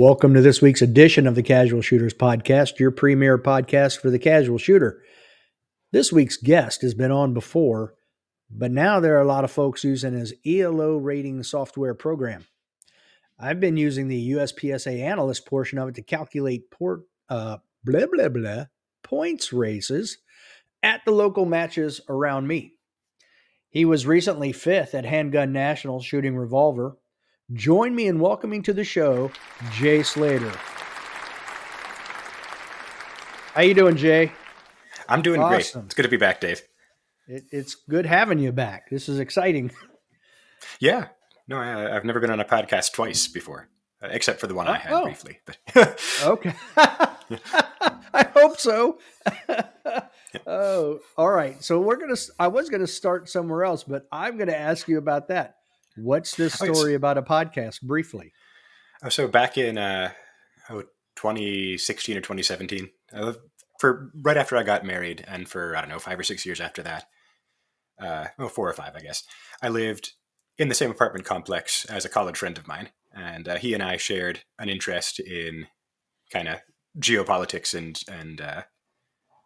[0.00, 4.18] Welcome to this week's edition of the Casual Shooters Podcast, your premier podcast for the
[4.18, 5.02] casual shooter.
[5.92, 7.92] This week's guest has been on before,
[8.50, 12.46] but now there are a lot of folks using his ELO rating software program.
[13.38, 18.30] I've been using the USPSA analyst portion of it to calculate port, uh, blah, blah,
[18.30, 18.64] blah,
[19.02, 20.16] points races
[20.82, 22.72] at the local matches around me.
[23.68, 26.96] He was recently fifth at Handgun National shooting revolver.
[27.52, 29.32] Join me in welcoming to the show
[29.72, 30.52] Jay Slater.
[33.54, 34.30] How you doing, Jay?
[35.08, 35.50] I'm doing awesome.
[35.80, 35.86] great.
[35.86, 36.62] It's good to be back, Dave.
[37.26, 38.88] It, it's good having you back.
[38.90, 39.72] This is exciting.
[40.78, 41.08] Yeah.
[41.48, 43.70] No, I, have never been on a podcast twice before,
[44.02, 45.04] uh, except for the one oh, I had oh.
[45.04, 45.40] briefly.
[45.46, 45.58] But
[46.22, 46.52] okay.
[46.76, 48.98] I hope so.
[50.46, 51.64] oh, all right.
[51.64, 52.16] So we're gonna.
[52.38, 55.59] I was gonna start somewhere else, but I'm gonna ask you about that.
[56.02, 57.82] What's this story about a podcast?
[57.82, 58.32] Briefly.
[59.02, 60.12] Oh, so back in uh,
[60.68, 60.82] oh,
[61.16, 63.34] 2016 or 2017, uh,
[63.78, 66.60] for right after I got married, and for I don't know five or six years
[66.60, 67.06] after that,
[68.00, 69.24] uh, well, four or five, I guess,
[69.62, 70.12] I lived
[70.58, 73.82] in the same apartment complex as a college friend of mine, and uh, he and
[73.82, 75.66] I shared an interest in
[76.32, 76.60] kind of
[76.98, 78.62] geopolitics and and uh,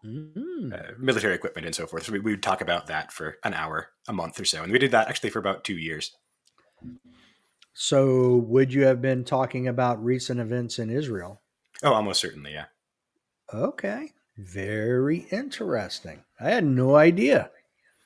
[0.05, 0.73] mm-hmm.
[0.73, 2.07] uh, military equipment and so forth.
[2.07, 4.73] So we, we would talk about that for an hour a month or so, and
[4.73, 6.13] we did that actually for about two years.
[7.73, 11.43] So, would you have been talking about recent events in Israel?
[11.83, 12.67] Oh, almost certainly, yeah.
[13.53, 16.23] Okay, very interesting.
[16.41, 17.51] I had no idea.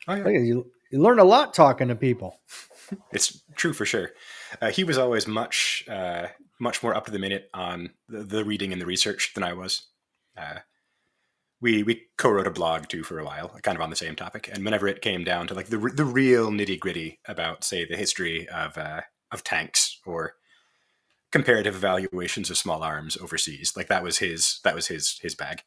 [0.06, 0.28] Oh, yeah.
[0.28, 2.40] you, you learn a lot talking to people.
[3.12, 4.10] it's true for sure.
[4.60, 8.44] Uh, he was always much, uh, much more up to the minute on the, the,
[8.44, 9.82] reading and the research than I was.
[10.36, 10.60] Uh,
[11.60, 14.48] we we co-wrote a blog too for a while, kind of on the same topic.
[14.52, 17.96] And whenever it came down to like the the real nitty gritty about, say, the
[17.96, 19.02] history of uh,
[19.32, 20.34] of tanks or
[21.30, 25.62] comparative evaluations of small arms overseas, like that was his that was his his bag,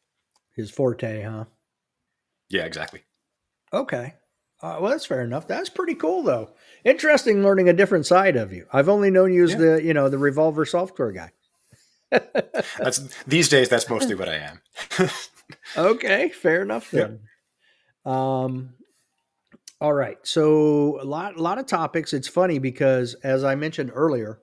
[0.54, 1.44] his forte, huh?
[2.48, 3.02] Yeah, exactly.
[3.72, 4.14] Okay.
[4.60, 5.48] Uh, well, that's fair enough.
[5.48, 6.50] That's pretty cool, though.
[6.84, 8.66] Interesting learning a different side of you.
[8.72, 9.58] I've only known you as yeah.
[9.58, 11.32] the, you know, the revolver software guy.
[12.78, 13.68] that's these days.
[13.68, 14.60] That's mostly what I am.
[15.76, 17.20] okay, fair enough then.
[18.04, 18.74] Um,
[19.80, 20.18] all right.
[20.22, 22.12] So a lot, a lot of topics.
[22.12, 24.40] It's funny because as I mentioned earlier,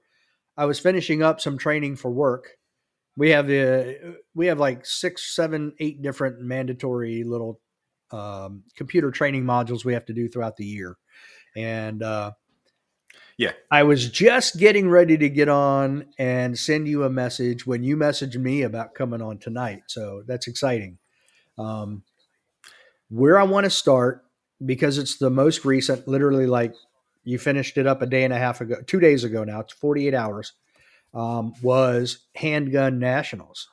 [0.58, 2.50] I was finishing up some training for work.
[3.16, 7.62] We have the we have like six, seven, eight different mandatory little
[8.12, 10.98] um, computer training modules we have to do throughout the year,
[11.56, 12.32] and uh,
[13.40, 17.84] yeah, I was just getting ready to get on and send you a message when
[17.84, 19.84] you messaged me about coming on tonight.
[19.88, 20.98] So that's exciting.
[21.58, 22.04] Um,
[23.08, 24.26] where I want to start
[24.66, 26.74] because it's the most recent, literally like
[27.24, 29.72] you finished it up a day and a half ago, two days ago now, it's
[29.72, 30.52] 48 hours,
[31.14, 33.70] um, was Handgun Nationals.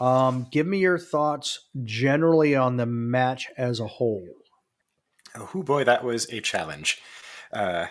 [0.00, 4.26] Um, give me your thoughts generally on the match as a whole.
[5.36, 7.00] Oh boy, that was a challenge.
[7.52, 7.86] Uh,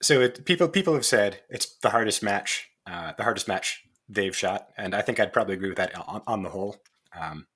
[0.00, 4.36] so it, people people have said it's the hardest match, uh, the hardest match they've
[4.36, 6.76] shot, and I think I'd probably agree with that on, on the whole.
[7.18, 7.46] Um,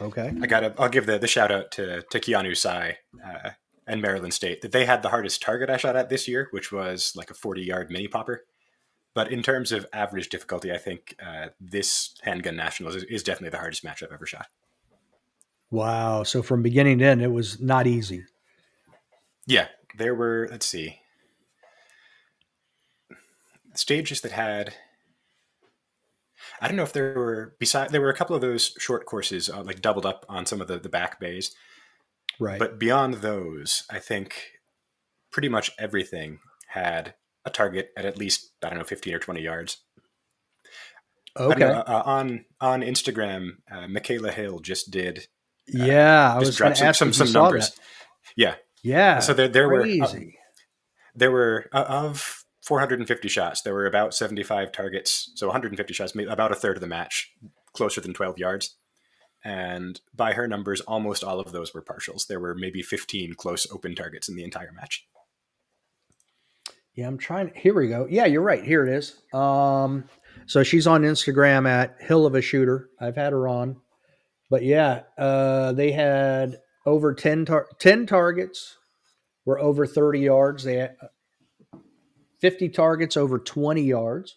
[0.00, 0.32] Okay.
[0.40, 0.74] I got to.
[0.78, 3.50] I'll give the, the shout out to to Keanu Sai uh,
[3.86, 6.70] and Maryland State that they had the hardest target I shot at this year, which
[6.70, 8.44] was like a forty yard mini popper.
[9.14, 13.50] But in terms of average difficulty, I think uh, this handgun nationals is, is definitely
[13.50, 14.46] the hardest match I've ever shot.
[15.70, 16.22] Wow!
[16.22, 18.24] So from beginning to end, it was not easy.
[19.46, 19.66] Yeah,
[19.96, 20.46] there were.
[20.48, 21.00] Let's see,
[23.78, 24.74] stages that had
[26.60, 29.48] I don't know if there were beside there were a couple of those short courses
[29.48, 31.54] uh, like doubled up on some of the the back bays,
[32.38, 32.58] right?
[32.58, 34.52] But beyond those, I think
[35.30, 37.14] pretty much everything had
[37.44, 39.78] a target at at least I don't know fifteen or twenty yards.
[41.36, 41.60] Okay.
[41.60, 45.28] Know, uh, on on Instagram, uh, Michaela Hill just did.
[45.72, 47.70] Uh, yeah, I was going to ask some some, some numbers.
[47.70, 47.80] That.
[48.36, 49.18] Yeah, yeah.
[49.20, 50.00] So there there Crazy.
[50.00, 50.14] were uh,
[51.14, 52.37] there were uh, of
[52.68, 53.62] 450 shots.
[53.62, 57.32] There were about 75 targets, so 150 shots, about a third of the match,
[57.72, 58.76] closer than 12 yards.
[59.42, 62.26] And by her numbers, almost all of those were partials.
[62.26, 65.06] There were maybe 15 close open targets in the entire match.
[66.94, 67.52] Yeah, I'm trying.
[67.54, 68.06] Here we go.
[68.10, 68.62] Yeah, you're right.
[68.62, 69.14] Here it is.
[69.32, 70.04] Um,
[70.46, 72.90] so she's on Instagram at Hill of a Shooter.
[73.00, 73.80] I've had her on,
[74.50, 78.76] but yeah, uh, they had over 10, tar- 10 targets
[79.46, 80.64] were over 30 yards.
[80.64, 80.96] They had,
[82.40, 84.36] 50 targets over 20 yards,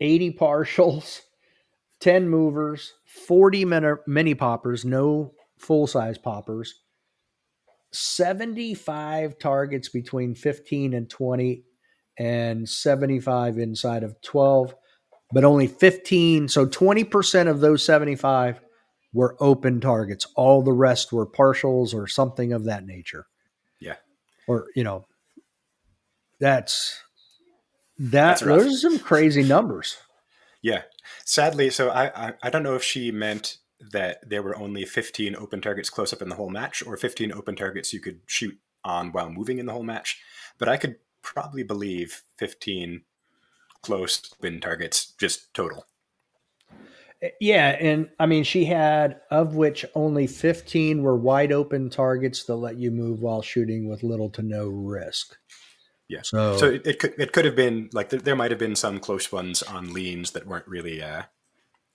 [0.00, 1.20] 80 partials,
[2.00, 3.64] 10 movers, 40
[4.06, 6.74] mini poppers, no full size poppers,
[7.92, 11.64] 75 targets between 15 and 20,
[12.18, 14.74] and 75 inside of 12.
[15.32, 16.48] but only 15.
[16.48, 18.60] So 20% of those 75
[19.12, 20.26] were open targets.
[20.36, 23.26] All the rest were partials or something of that nature.
[23.80, 23.96] Yeah.
[24.46, 25.06] Or, you know,
[26.40, 27.02] that's
[27.98, 29.96] that That's those are some crazy numbers.
[30.62, 30.82] Yeah.
[31.24, 33.58] Sadly, so I, I I don't know if she meant
[33.92, 37.32] that there were only 15 open targets close up in the whole match or 15
[37.32, 40.20] open targets you could shoot on while moving in the whole match,
[40.58, 43.02] but I could probably believe 15
[43.82, 45.86] close open targets just total.
[47.22, 52.44] Eh, yeah, and I mean she had of which only 15 were wide open targets
[52.44, 55.36] that let you move while shooting with little to no risk.
[56.08, 56.20] Yeah.
[56.22, 58.76] So, So it, it could it could have been like there, there might have been
[58.76, 61.22] some close ones on leans that weren't really uh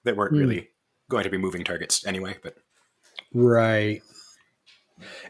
[0.04, 0.40] that weren't Hmm.
[0.40, 0.70] really
[1.10, 2.56] going to be moving targets anyway, but
[3.34, 4.02] right.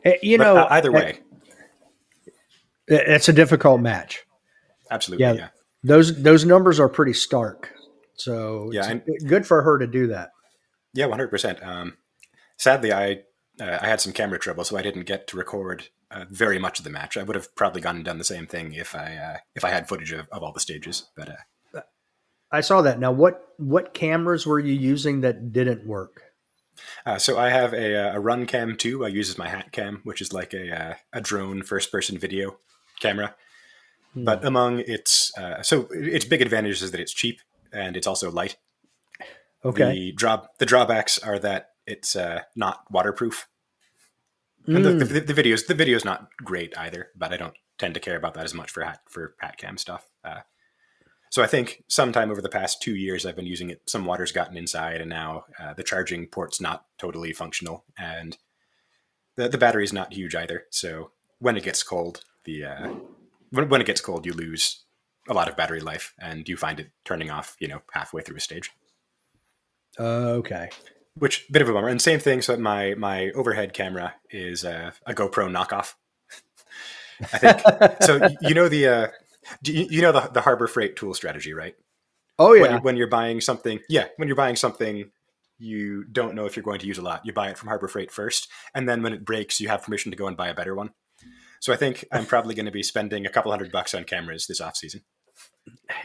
[0.04, 1.20] Eh, You but, know, uh, either eh, way,
[2.88, 4.24] it's a difficult match.
[4.92, 5.34] absolutely yeah.
[5.34, 5.48] yeah.
[5.84, 7.72] Those those numbers are pretty stark.
[8.16, 10.32] So Yeah, it's good for her to do that.
[10.94, 11.62] Yeah, one hundred percent.
[11.64, 11.98] Um,
[12.58, 13.22] sadly, I
[13.62, 16.80] uh, I had some camera trouble, so I didn't get to record uh, very much
[16.80, 17.18] of the match.
[17.18, 19.70] I would have probably gone and done the same thing if I uh, if I
[19.70, 21.08] had footage of, of all the stages.
[21.16, 21.82] But uh,
[22.52, 23.00] I saw that.
[23.00, 26.30] Now, what what cameras were you using that didn't work?
[27.06, 29.06] uh, so I have a, uh, a RunCam 2.
[29.06, 32.18] I use as my hat cam, which is like a uh, a drone first person
[32.18, 32.58] video
[33.00, 33.36] camera.
[34.14, 34.24] Hmm.
[34.24, 37.42] But among its uh, so its big advantage is that it's cheap
[37.72, 38.58] and it's also light.
[39.64, 39.92] Okay.
[39.92, 43.48] The drop the drawbacks are that it's uh, not waterproof.
[44.76, 45.00] And Mm.
[45.00, 48.18] the, the, the videos the video's not great either, but I don't tend to care
[48.18, 50.06] about that as much for hat for hat cam stuff.
[50.24, 50.42] Uh,
[51.32, 53.82] so I think sometime over the past two years, I've been using it.
[53.88, 58.38] Some water's gotten inside, and now uh, the charging port's not totally functional, and
[59.36, 60.66] the the battery's not huge either.
[60.72, 62.90] So when it gets cold, the uh,
[63.52, 64.84] when when it gets cold, you lose
[65.30, 68.38] a lot of battery life, and you find it turning off, you know, halfway through
[68.38, 68.72] a stage
[70.00, 70.70] Uh, okay.
[71.16, 71.88] Which bit of a bummer.
[71.88, 72.42] And same thing.
[72.42, 75.94] So my my overhead camera is a, a GoPro knockoff.
[77.34, 78.30] I think so.
[78.42, 79.08] You know the uh,
[79.64, 81.76] do you, you know the the Harbor Freight tool strategy, right?
[82.38, 82.76] Oh When, yeah.
[82.76, 85.12] you, when you're buying something, yeah, when you're buying something
[85.62, 87.90] you don't know if you're going to use a lot, you buy it from Harbor
[87.90, 90.54] Freight first, and then when it breaks, you have permission to go and buy a
[90.54, 90.92] better one.
[91.60, 94.48] So I think I'm probably going to be spending a couple hundred bucks on cameras
[94.48, 95.02] this off season.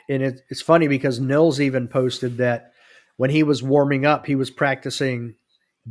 [0.09, 2.73] and it, it's funny because Nils even posted that
[3.17, 5.37] when he was warming up, he was practicing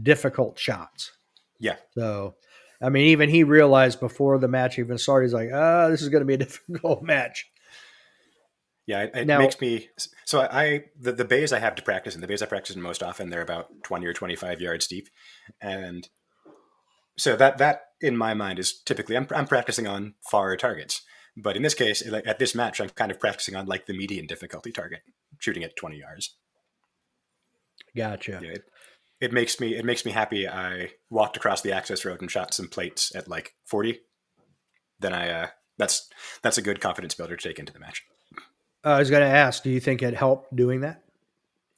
[0.02, 1.12] difficult shots.
[1.60, 1.76] Yeah.
[1.94, 2.36] So,
[2.82, 6.10] I mean, even he realized before the match even started, he's like, "Ah, this is
[6.10, 7.50] going to be a difficult match."
[8.86, 9.90] Yeah, it, it Now- makes me
[10.26, 12.76] so I, I the, the bays I have to practice in the bays I practice
[12.76, 15.08] in most often they're about twenty or twenty five yards deep,
[15.62, 16.08] and
[17.18, 21.02] so that that in my mind is typically I'm I'm practicing on far targets,
[21.38, 23.94] but in this case, like at this match, I'm kind of practicing on like the
[23.94, 25.00] median difficulty target,
[25.40, 26.36] shooting at twenty yards.
[27.96, 28.40] Gotcha.
[28.42, 28.64] Yeah, it,
[29.22, 30.48] it makes me it makes me happy.
[30.48, 34.02] I walked across the access road and shot some plates at like forty.
[35.00, 35.48] Then I uh,
[35.78, 36.10] that's
[36.42, 38.04] that's a good confidence builder to take into the match.
[38.86, 41.04] Uh, I was going to ask, do you think it helped doing that?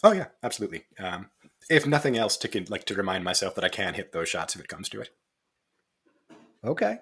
[0.03, 0.85] Oh yeah, absolutely.
[0.99, 1.29] Um,
[1.69, 4.55] if nothing else, to con- like to remind myself that I can hit those shots
[4.55, 5.09] if it comes to it.
[6.63, 6.97] Okay.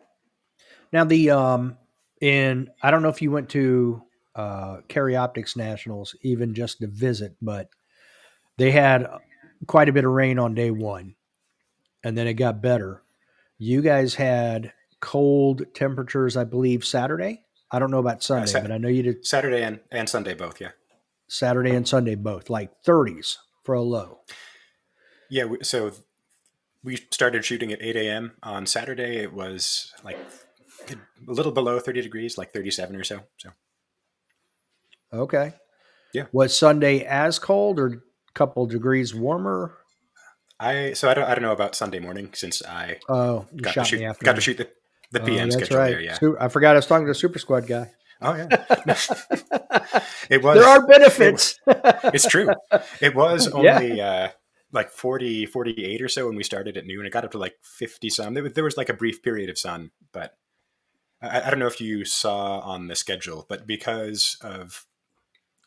[0.92, 1.78] Now the um
[2.22, 4.04] in I don't know if you went to
[4.36, 7.70] uh Carry Optics Nationals even just to visit, but
[8.58, 9.08] they had
[9.68, 11.16] quite a bit of rain on day one.
[12.04, 13.02] And then it got better.
[13.58, 17.44] You guys had cold temperatures, I believe, Saturday.
[17.72, 20.08] I don't know about uh, Sunday, Sat- but I know you did Saturday and, and
[20.10, 20.60] Sunday both.
[20.60, 20.72] Yeah,
[21.28, 24.20] Saturday and Sunday both, like 30s for a low.
[25.30, 25.46] yeah.
[25.46, 25.94] We, so
[26.84, 28.34] we started shooting at eight a.m.
[28.44, 29.18] on Saturday.
[29.18, 30.18] It was like
[30.90, 30.96] a
[31.26, 33.22] little below thirty degrees, like thirty-seven or so.
[33.38, 33.50] So
[35.14, 35.54] Okay.
[36.14, 36.26] Yeah.
[36.32, 38.04] Was Sunday as cold or
[38.34, 39.78] couple degrees warmer?
[40.60, 43.84] I so I don't I don't know about Sunday morning since I Oh, got to
[43.86, 44.70] shoot got to shoot the
[45.12, 45.90] the Oh, PM that's schedule right.
[45.92, 46.02] there.
[46.02, 46.18] Yeah.
[46.40, 47.92] I forgot I was talking to the Super Squad guy.
[48.22, 48.48] Oh yeah.
[50.30, 50.56] it was.
[50.58, 51.60] there are benefits.
[51.68, 52.50] it's true.
[53.02, 53.78] It was Yeah.
[53.78, 54.30] only uh,
[54.72, 57.06] like 40, 48 or so when we started at noon.
[57.06, 58.34] It got up to like 50 some.
[58.34, 60.36] There was, there was like a brief period of sun, but
[61.22, 64.86] I, I don't know if you saw on the schedule, but because of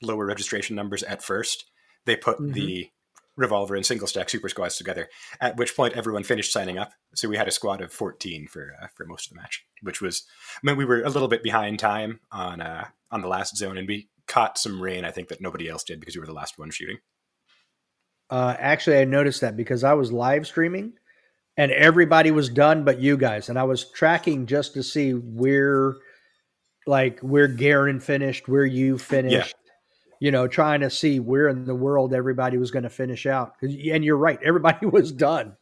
[0.03, 1.67] lower registration numbers at first,
[2.07, 2.55] they put Mhm.
[2.55, 2.91] the
[3.37, 5.11] revolver and single stack super squads together.
[5.41, 6.93] At which point, everyone finished signing up.
[7.15, 10.01] So we had a squad of 14 for uh, for most of the match, which
[10.01, 13.57] was I mean, we were a little bit behind time on uh, on the last
[13.57, 15.05] zone, and we caught some rain.
[15.05, 16.99] I think that nobody else did because we were the last one shooting.
[18.31, 20.95] uh, actually, I noticed that because I was live streaming
[21.57, 23.49] and everybody was done but you guys.
[23.49, 25.95] And I was tracking just to see where,
[26.89, 29.55] like, where Garen finished, where you finished.
[30.21, 33.55] You know, trying to see where in the world everybody was going to finish out.
[33.63, 35.57] And you're right, everybody was done.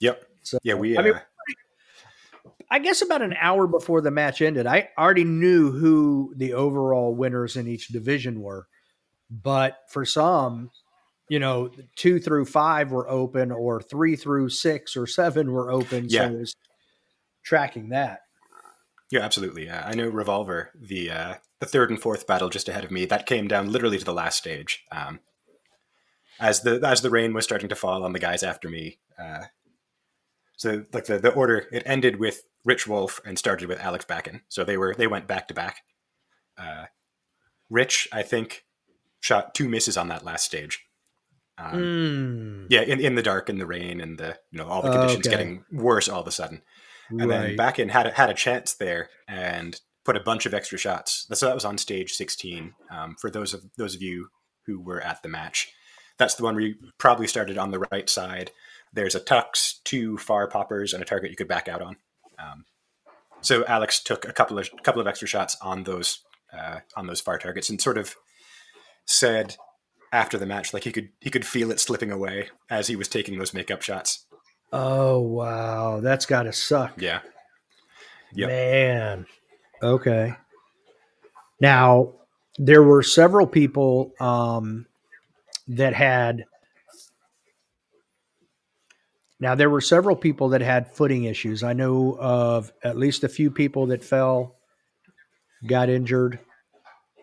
[0.00, 0.22] Yep.
[0.42, 0.96] So yeah, we.
[0.96, 1.14] Uh, I mean,
[2.70, 7.14] I guess about an hour before the match ended, I already knew who the overall
[7.14, 8.66] winners in each division were.
[9.30, 10.70] But for some,
[11.28, 16.06] you know, two through five were open, or three through six or seven were open.
[16.08, 16.28] Yeah.
[16.28, 16.56] So it was
[17.44, 18.20] tracking that.
[19.10, 19.70] Yeah, absolutely.
[19.70, 23.26] I know Revolver, the uh, the third and fourth battle just ahead of me, that
[23.26, 24.84] came down literally to the last stage.
[24.90, 25.20] Um,
[26.40, 28.98] as the as the rain was starting to fall on the guys after me.
[29.18, 29.44] Uh,
[30.56, 34.42] so like the, the order, it ended with Rich Wolf and started with Alex Backen.
[34.48, 35.82] So they were they went back to back.
[36.58, 36.86] Uh,
[37.68, 38.64] Rich, I think,
[39.20, 40.84] shot two misses on that last stage.
[41.58, 42.66] Um, mm.
[42.68, 45.26] Yeah, in, in the dark, in the rain, and the you know all the conditions
[45.26, 45.36] okay.
[45.36, 46.62] getting worse all of a sudden.
[47.08, 47.28] And right.
[47.28, 51.26] then Backen had a, had a chance there and put a bunch of extra shots.
[51.32, 52.74] So that was on stage 16.
[52.90, 54.28] Um, for those of those of you
[54.66, 55.72] who were at the match,
[56.18, 58.50] that's the one where you probably started on the right side.
[58.92, 61.96] There's a tux, two far poppers, and a target you could back out on.
[62.38, 62.64] Um,
[63.40, 66.22] so Alex took a couple of couple of extra shots on those
[66.52, 68.14] uh, on those far targets and sort of
[69.04, 69.56] said
[70.12, 73.08] after the match like he could he could feel it slipping away as he was
[73.08, 74.26] taking those makeup shots.
[74.72, 77.00] Oh wow, that's got to suck.
[77.00, 77.20] Yeah.
[78.34, 78.48] Yep.
[78.48, 79.26] Man.
[79.82, 80.34] Okay.
[81.60, 82.12] Now
[82.58, 84.86] there were several people um,
[85.68, 86.44] that had
[89.38, 91.62] now, there were several people that had footing issues.
[91.62, 94.56] I know of at least a few people that fell,
[95.66, 96.40] got injured.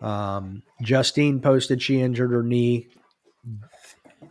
[0.00, 2.86] Um, Justine posted she injured her knee.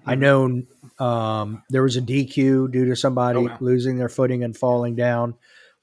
[0.05, 0.63] I know
[1.00, 3.58] um, there was a DQ due to somebody oh, wow.
[3.60, 5.36] losing their footing and falling down.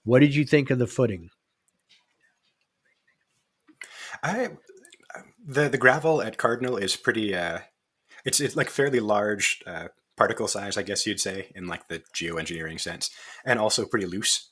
[0.04, 1.30] What did you think of the footing?
[4.22, 4.50] I
[5.46, 7.34] the the gravel at Cardinal is pretty.
[7.34, 7.60] Uh,
[8.24, 12.02] it's it's like fairly large uh, particle size, I guess you'd say, in like the
[12.14, 13.10] geoengineering sense,
[13.44, 14.50] and also pretty loose.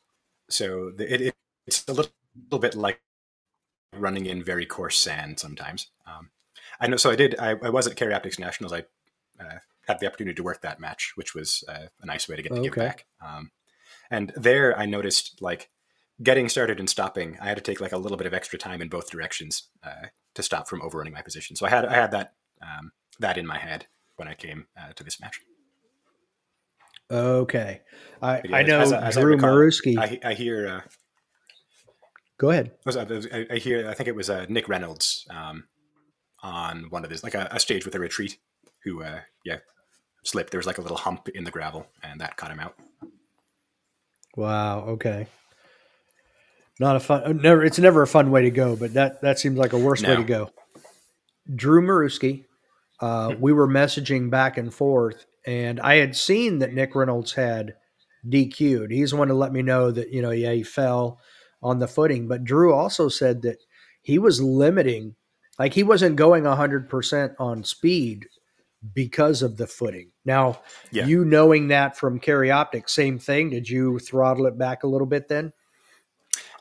[0.49, 1.35] So the, it, it,
[1.67, 2.11] it's a little,
[2.45, 3.01] little, bit like
[3.95, 5.91] running in very coarse sand sometimes.
[6.07, 6.31] Um,
[6.81, 6.97] I know.
[6.97, 7.39] So I did.
[7.39, 8.73] I, I was at Carry Optics Nationals.
[8.73, 8.85] I
[9.41, 12.43] uh, had the opportunity to work that match, which was uh, a nice way to
[12.43, 12.69] get the okay.
[12.69, 13.07] give back.
[13.25, 13.51] Um,
[14.11, 15.71] and there, I noticed like
[16.23, 17.39] getting started and stopping.
[17.41, 20.09] I had to take like a little bit of extra time in both directions uh,
[20.35, 21.57] to stop from overrunning my position.
[21.57, 24.93] So I had I had that um, that in my head when I came uh,
[24.95, 25.41] to this match.
[27.11, 27.81] Okay,
[28.21, 29.97] I, yeah, I know as, as Drew Maruski.
[29.97, 30.69] I, I, hear.
[30.69, 30.81] Uh,
[32.37, 32.73] Go ahead.
[32.87, 33.89] I, I, hear.
[33.89, 35.65] I think it was uh, Nick Reynolds um,
[36.43, 38.39] on one of his like a, a stage with a retreat,
[38.89, 39.59] who uh, yeah
[40.23, 40.51] slipped.
[40.51, 42.75] There was like a little hump in the gravel, and that cut him out.
[44.37, 44.81] Wow.
[44.81, 45.27] Okay.
[46.81, 47.25] Not a fun.
[47.25, 47.65] Uh, never.
[47.65, 50.11] It's never a fun way to go, but that that seems like a worse no.
[50.11, 50.51] way to go.
[51.55, 52.45] Drew Maruski.
[53.01, 57.75] Uh, we were messaging back and forth, and I had seen that Nick Reynolds had
[58.27, 58.91] DQ'd.
[58.91, 61.21] He's the one to let me know that, you know, yeah, he fell
[61.63, 62.29] on the footing.
[62.29, 63.59] But Drew also said that
[64.03, 65.15] he was limiting,
[65.59, 68.27] like he wasn't going 100% on speed
[68.95, 70.13] because of the footing.
[70.25, 71.07] Now, yeah.
[71.07, 73.51] you knowing that from Carry Optics, same thing.
[73.51, 75.53] Did you throttle it back a little bit then?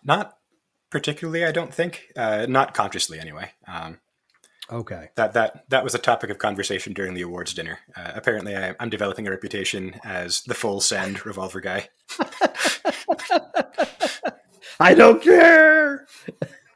[0.03, 0.38] Not
[0.89, 2.07] particularly, I don't think.
[2.15, 3.51] Uh, not consciously, anyway.
[3.67, 4.00] Um,
[4.69, 5.09] Okay.
[5.15, 7.79] That that that was a topic of conversation during the awards dinner.
[7.95, 11.88] Uh, apparently, I, I'm developing a reputation as the full send revolver guy.
[14.79, 16.05] I don't care.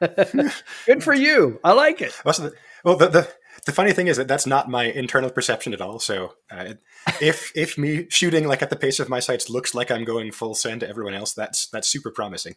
[0.86, 1.60] Good for you.
[1.62, 2.18] I like it.
[2.24, 3.28] the, well, the, the
[3.64, 5.98] the funny thing is that that's not my internal perception at all.
[5.98, 6.74] So, uh,
[7.20, 10.32] if if me shooting like at the pace of my sights looks like I'm going
[10.32, 12.56] full send to everyone else, that's that's super promising.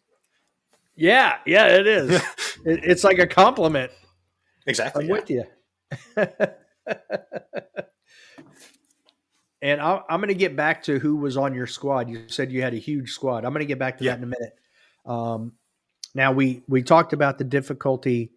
[0.96, 2.12] Yeah, yeah, it is.
[2.66, 3.92] it, it's like a compliment.
[4.66, 5.04] Exactly.
[5.04, 5.16] I'm yeah.
[5.16, 5.44] with you.
[9.62, 12.10] and i am going to get back to who was on your squad.
[12.10, 13.46] You said you had a huge squad.
[13.46, 14.12] I'm going to get back to yeah.
[14.12, 14.58] that in a minute.
[15.06, 15.54] Um,
[16.16, 18.32] now we we talked about the difficulty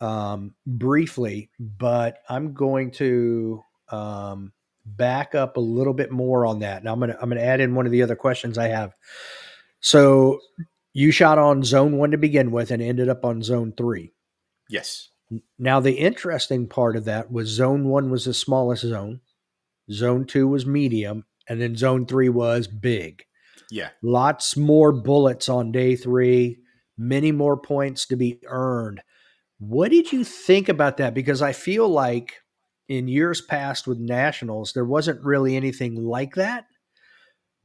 [0.00, 4.52] um, briefly, but I'm going to um,
[4.84, 6.84] back up a little bit more on that.
[6.84, 8.94] Now I'm to I'm going to add in one of the other questions I have.
[9.80, 10.40] So
[10.92, 14.12] you shot on zone one to begin with and ended up on zone three.
[14.68, 15.10] Yes.
[15.58, 19.20] Now, the interesting part of that was zone one was the smallest zone,
[19.90, 23.24] zone two was medium, and then zone three was big.
[23.70, 23.90] Yeah.
[24.02, 26.58] Lots more bullets on day three,
[26.96, 29.02] many more points to be earned.
[29.58, 31.14] What did you think about that?
[31.14, 32.34] Because I feel like
[32.88, 36.64] in years past with nationals, there wasn't really anything like that.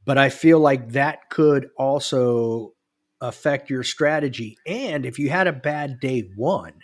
[0.04, 2.72] But I feel like that could also
[3.20, 4.58] affect your strategy.
[4.66, 6.74] And if you had a bad day one,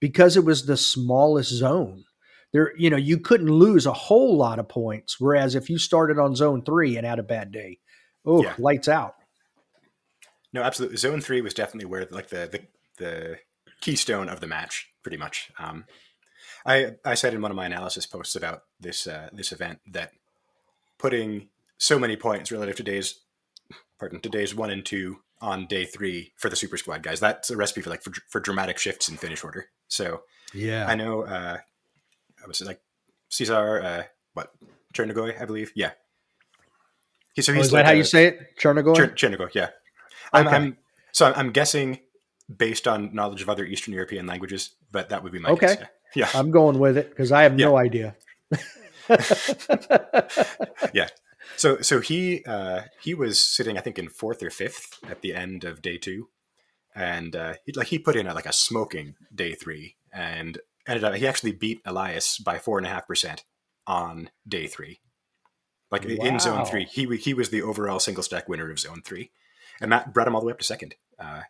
[0.00, 2.04] because it was the smallest zone.
[2.52, 5.20] There, you know, you couldn't lose a whole lot of points.
[5.20, 7.78] Whereas if you started on zone three and had a bad day,
[8.24, 8.54] oh, Yeah.
[8.58, 9.14] lights out.
[10.52, 10.96] No, absolutely.
[10.96, 12.48] Zone three was definitely where like the
[12.98, 13.38] the, the
[13.86, 15.50] keystone of the match, pretty much.
[15.58, 15.84] Um,
[16.66, 20.10] I I said in one of my analysis posts about this uh, this event that
[20.98, 23.20] putting so many points relative to days,
[23.98, 27.20] pardon, to days one and two on day three for the super squad guys.
[27.20, 29.66] That's a recipe for like for, for dramatic shifts in finish order.
[29.88, 30.86] So Yeah.
[30.88, 31.22] I know.
[31.22, 31.58] Uh,
[32.42, 32.80] I was like
[33.28, 33.82] Cesar.
[33.82, 34.02] Uh,
[34.34, 34.52] what
[34.94, 35.72] Chernigoy, I believe.
[35.76, 35.92] Yeah.
[37.34, 38.56] He, so Oh, he's is that like how a- you say it?
[38.58, 38.96] Chernigoy?
[38.96, 39.68] Cher- Chernigoy, yeah.
[40.32, 40.56] I'm, Okay.
[40.56, 40.76] I'm
[41.12, 42.00] so I'm, I'm guessing
[42.54, 45.76] based on knowledge of other Eastern European languages, but that would be my Okay.
[45.76, 45.84] guess.
[46.14, 46.28] Yeah.
[46.34, 48.16] I'm going with it because I have no idea.
[50.92, 51.08] Yeah.
[51.56, 55.34] So so he uh, he was sitting I think in fourth or fifth at the
[55.34, 56.28] end of day two,
[56.94, 61.04] and uh, he, like he put in a, like a smoking day three, and ended
[61.04, 63.44] up he actually beat Elias by four and a half percent
[63.86, 65.00] on day three.
[65.90, 69.30] Like in zone three, he he was the overall single stack winner of zone three,
[69.80, 70.96] and that brought him all the way up to second.
[71.18, 71.42] Uh,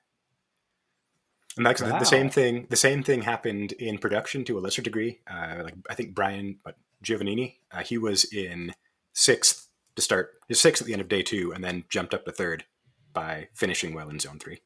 [1.57, 2.67] and that's the, the same thing.
[2.69, 5.21] The same thing happened in production to a lesser degree.
[5.31, 8.75] Uh, like I think Brian but Giovannini, uh, he was in
[9.13, 12.25] sixth to start his sixth at the end of day two, and then jumped up
[12.25, 12.65] to third
[13.13, 14.61] by finishing well in zone three.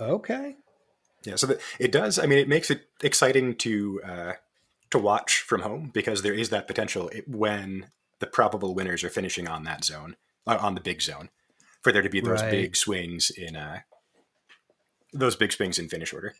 [0.00, 0.56] okay.
[1.24, 2.18] Yeah, so that it does.
[2.18, 4.32] I mean, it makes it exciting to uh,
[4.90, 9.08] to watch from home because there is that potential it, when the probable winners are
[9.08, 10.16] finishing on that zone,
[10.48, 11.30] uh, on the big zone,
[11.80, 12.50] for there to be those Right.
[12.50, 13.80] big swings in uh,
[15.12, 16.34] those big swings in finish order.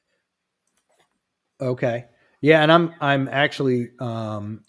[1.61, 2.07] Okay.
[2.41, 4.65] Yeah, and I'm I'm actually um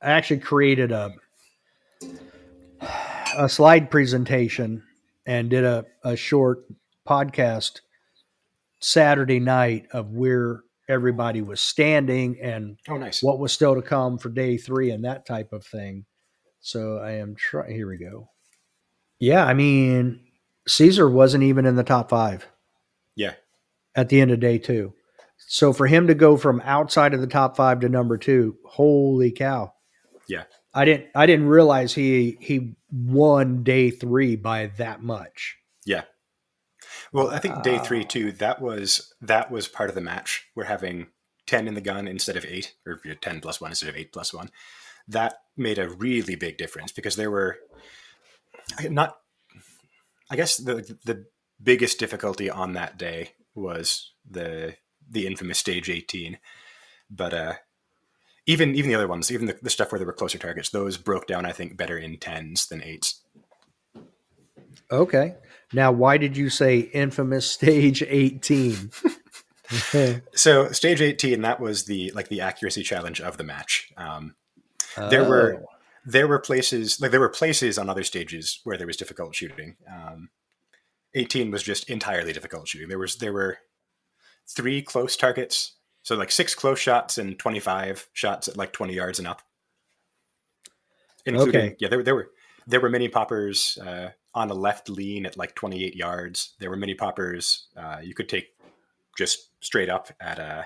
[0.00, 1.14] I actually created a
[3.36, 4.82] a slide presentation
[5.26, 6.64] and did a, a short
[7.06, 7.80] podcast
[8.80, 13.22] Saturday night of where everybody was standing and Oh, nice.
[13.22, 16.04] what was still to come for day three and that type of thing.
[16.60, 17.74] So I am trying.
[17.74, 18.28] Here we go.
[19.18, 20.20] Yeah, I mean,
[20.68, 22.46] Caesar wasn't even in the top five
[23.16, 23.34] yeah,
[23.94, 24.92] at the end of day two.
[25.48, 29.32] So for him to go from outside of the top five to number two, holy
[29.32, 29.72] cow!
[30.28, 30.44] Yeah.
[30.74, 31.06] I didn't.
[31.14, 35.56] I didn't realize he he won day three by that much.
[35.86, 36.02] yeah.
[37.12, 38.08] Well, I think day three ah.
[38.08, 38.32] too.
[38.32, 40.46] That was that was part of the match.
[40.54, 41.06] We're having
[41.46, 44.34] ten in the gun instead of eight, or ten plus one instead of eight plus
[44.34, 44.50] one.
[45.08, 47.56] That made a really big difference because there were
[48.82, 49.16] not.
[50.30, 51.24] I guess the the
[51.62, 54.76] biggest difficulty on that day was the
[55.10, 56.38] the infamous stage eighteen,
[57.10, 57.54] but uh,
[58.46, 60.96] even even the other ones, even the, the stuff where there were closer targets, those
[60.96, 61.46] broke down.
[61.46, 63.22] I think better in tens than eights.
[64.90, 65.34] Okay.
[65.72, 68.90] Now, why did you say infamous stage eighteen?
[70.32, 73.90] So stage eighteen, that was the like the accuracy challenge of the match.
[73.96, 74.36] Um,
[74.96, 75.66] There were- Oh.
[76.04, 79.76] there were places like there were places on other stages where there was difficult shooting.
[79.92, 80.28] Um,
[81.16, 82.88] 18 was just entirely difficult shooting.
[82.88, 83.58] There was there were
[84.46, 89.18] three close targets, so like six close shots and 25 shots at like 20 yards
[89.18, 89.42] and up.
[91.24, 91.76] Including Okay.
[91.80, 92.30] yeah, there, there were
[92.66, 96.54] there were mini poppers uh, on a left lean at like 28 yards.
[96.60, 98.48] There were mini poppers uh, you could take
[99.16, 100.64] just straight up at uh,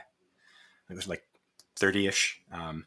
[0.90, 1.22] it was like
[1.78, 2.34] 30ish.
[2.52, 2.86] Um,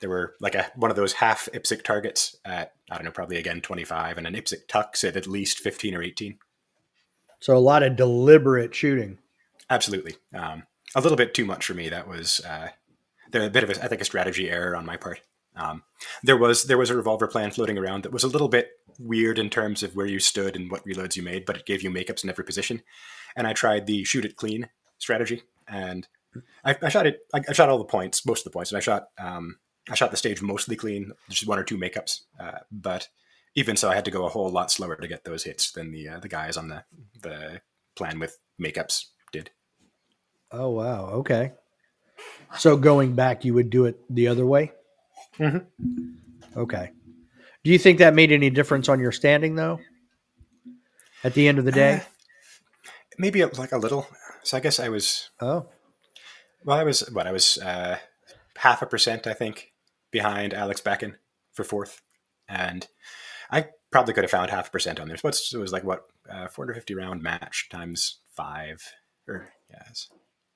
[0.00, 3.38] there were like a one of those half IPSC targets at I don't know, probably
[3.38, 6.38] again 25, and an IPSC tux at at least 15 or 18.
[7.40, 9.18] So a lot of deliberate shooting.
[9.70, 11.88] Absolutely, um, a little bit too much for me.
[11.88, 12.68] That was uh,
[13.32, 15.20] a bit of a, I think a strategy error on my part.
[15.56, 15.82] Um,
[16.22, 19.38] there was there was a revolver plan floating around that was a little bit weird
[19.38, 21.90] in terms of where you stood and what reloads you made, but it gave you
[21.90, 22.82] makeups in every position.
[23.36, 26.06] And I tried the shoot it clean strategy, and
[26.64, 27.20] I, I shot it.
[27.34, 29.58] I, I shot all the points, most of the points, and I shot um,
[29.90, 32.20] I shot the stage mostly clean, just one or two makeups.
[32.38, 33.08] Uh, but
[33.54, 35.92] even so, I had to go a whole lot slower to get those hits than
[35.92, 36.84] the uh, the guys on the
[37.22, 37.60] the
[37.96, 39.50] plan with makeups did.
[40.50, 41.06] Oh wow.
[41.06, 41.52] Okay.
[42.58, 44.72] So going back, you would do it the other way.
[45.38, 45.66] Mhm.
[46.56, 46.90] Okay.
[47.64, 49.80] Do you think that made any difference on your standing though?
[51.24, 51.96] At the end of the day.
[51.96, 52.00] Uh,
[53.18, 54.06] maybe like a little.
[54.42, 55.66] So I guess I was oh.
[56.64, 56.78] well.
[56.78, 57.98] I was what I was uh,
[58.56, 59.72] half a percent, I think,
[60.10, 61.16] behind Alex Backen
[61.52, 62.00] for fourth,
[62.48, 62.86] and
[63.50, 65.08] I probably could have found half a percent on.
[65.08, 68.82] So it's- it was like what uh, 450 round match times five,
[69.26, 70.08] or yes,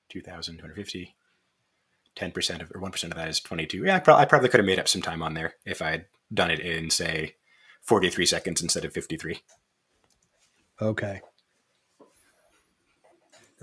[0.09, 1.15] 2,250.
[2.15, 3.85] 10% of or 1% of that is 22.
[3.85, 5.89] Yeah, I, prob- I probably could have made up some time on there if I
[5.89, 7.37] had done it in say
[7.81, 9.41] 43 seconds instead of 53.
[10.79, 11.21] Okay.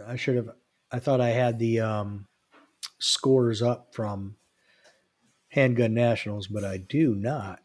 [0.05, 0.51] I should have
[0.90, 2.27] I thought I had the um,
[2.99, 4.35] scores up from
[5.51, 7.61] Handgun Nationals, but I do not.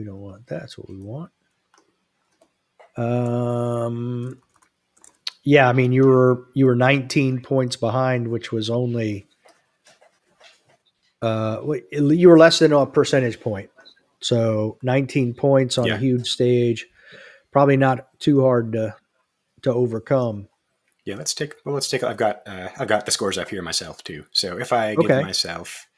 [0.00, 1.30] We don't want that's what we want.
[2.96, 4.40] Um,
[5.44, 9.28] yeah, I mean you were you were 19 points behind, which was only
[11.20, 11.60] uh,
[11.92, 13.68] you were less than a percentage point.
[14.22, 15.96] So 19 points on Yeah.
[15.96, 16.86] a huge stage,
[17.52, 18.96] probably not too hard to
[19.62, 20.48] to overcome.
[21.04, 21.56] Yeah, let's take.
[21.66, 22.02] Well, let's take.
[22.02, 22.40] I've got.
[22.46, 24.24] Uh, I've got the scores up here myself too.
[24.32, 25.20] So if I give Okay.
[25.20, 25.88] myself,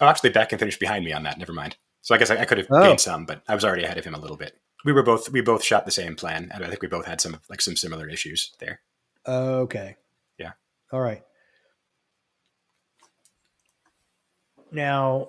[0.00, 1.38] oh, actually, Backen finish behind me on that.
[1.38, 1.76] Never mind.
[2.02, 2.82] So I guess I, I could have Oh.
[2.82, 4.58] gained some, but I was already ahead of him a little bit.
[4.84, 5.30] We were both.
[5.30, 7.76] We both shot the same plan, and I think we both had some like some
[7.76, 8.80] similar issues there.
[9.26, 9.96] Okay.
[10.38, 10.52] Yeah.
[10.92, 11.22] All right.
[14.72, 15.28] Now,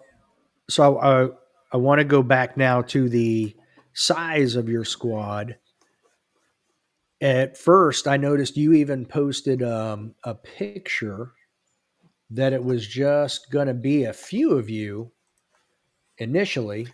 [0.69, 1.29] so I
[1.71, 3.55] I want to go back now to the
[3.93, 5.57] size of your squad.
[7.21, 11.31] At first, I noticed you even posted um, a picture
[12.31, 15.11] that it was just going to be a few of you
[16.17, 16.87] initially.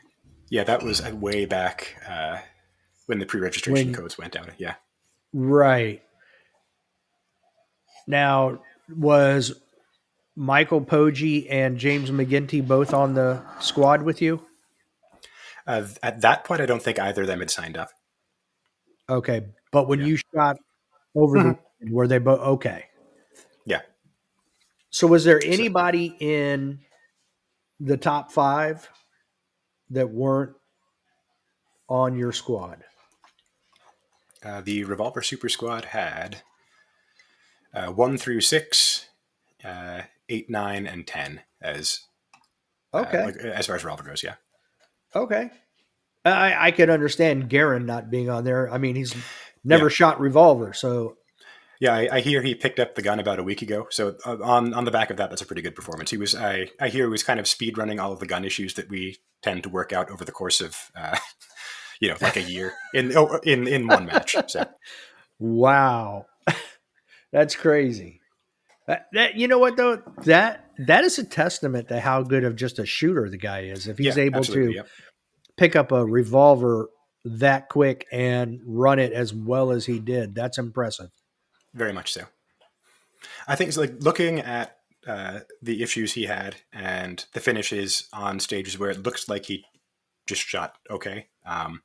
[0.49, 2.39] Yeah, that was uh, way back uh,
[3.05, 4.51] when the pre-registration When- codes went down.
[4.57, 4.75] Yeah.
[5.33, 6.01] Right.
[8.07, 9.53] Now, was
[10.35, 14.41] Michael Poggi and James McGinty both on the squad with you?
[15.67, 17.89] Uh, at that point, I don't think either of them had signed up.
[19.07, 19.45] Okay.
[19.71, 20.05] But when Yeah.
[20.07, 20.57] you shot
[21.15, 21.59] over the
[21.91, 22.85] were they both okay.
[23.65, 23.81] Yeah.
[24.89, 26.79] So was there anybody in
[27.79, 28.89] the top five
[29.89, 30.55] that weren't
[31.87, 32.83] on your squad?
[34.43, 36.41] Uh, the Revolver Super Squad had
[37.73, 39.07] uh, one through six,
[39.65, 42.01] uh, eight, nine, and ten as
[42.93, 43.25] uh, Okay.
[43.25, 44.23] like, as far as Revolver goes.
[44.23, 44.35] Yeah.
[45.15, 45.49] Okay.
[46.25, 48.71] I, I could understand Garen not being on there.
[48.71, 49.15] I mean, he's
[49.63, 49.89] never Yeah.
[49.89, 51.15] shot revolver, so
[51.79, 53.87] Yeah, I, I hear he picked up the gun about a week ago.
[53.89, 56.11] So uh, on on the back of that, that's a pretty good performance.
[56.11, 58.43] He was I I hear he was kind of speed running all of the gun
[58.43, 61.17] issues that we tend to work out over the course of uh,
[62.01, 64.35] you know like a year in oh, in in one match.
[64.47, 64.65] So
[65.39, 66.25] wow,
[67.31, 68.19] that's crazy.
[68.87, 72.57] That, that you know what though that that is a testament to how good of
[72.57, 73.87] just a shooter the guy is.
[73.87, 74.87] If he's yeah, able to yep.
[75.55, 76.89] pick up a revolver
[77.23, 81.09] that quick and run it as well as he did, that's impressive.
[81.73, 82.23] Very much so.
[83.47, 84.77] I think it's like looking at
[85.07, 89.65] uh, the issues he had and the finishes on stages where it looks like he
[90.27, 91.27] just shot okay.
[91.45, 91.81] Um,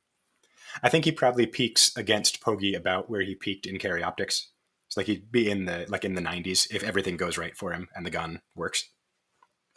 [0.83, 4.49] I think he probably peaks against Poggi about where he peaked in carry optics.
[4.87, 7.71] It's like he'd be in the like in the 90s if everything goes right for
[7.71, 8.89] him and the gun works.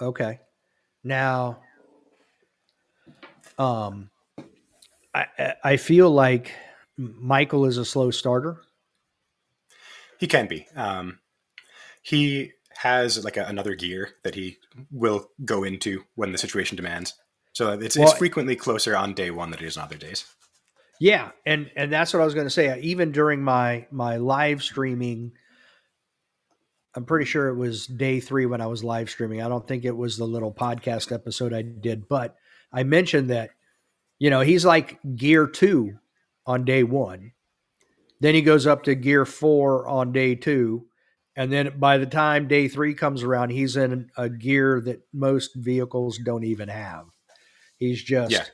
[0.00, 0.40] Okay.
[1.04, 1.60] Now,
[3.58, 4.10] um,
[5.14, 6.52] I I- I feel like
[6.96, 8.60] Michael is a slow starter.
[10.18, 10.66] He can be.
[10.76, 11.18] Um,
[12.02, 14.58] he has like a, another gear that he
[14.90, 17.14] will go into when the situation demands.
[17.52, 20.24] So it's, Well- it's frequently closer on day one than it is on other days.
[21.00, 22.80] Yeah, and and that's what I was going to say.
[22.80, 25.30] Even during my my live streaming,
[26.96, 29.40] I'm pretty sure it was day three when I was live streaming.
[29.40, 32.36] I don't think it was the little podcast episode I did, but
[32.72, 33.50] I mentioned that
[34.18, 35.98] you know he's like gear two
[36.46, 37.30] on day one,
[38.20, 40.86] then he goes up to gear four on day two,
[41.36, 45.54] and then by the time day three comes around, he's in a gear that most
[45.54, 47.06] vehicles don't even have.
[47.76, 48.44] He's just Yeah.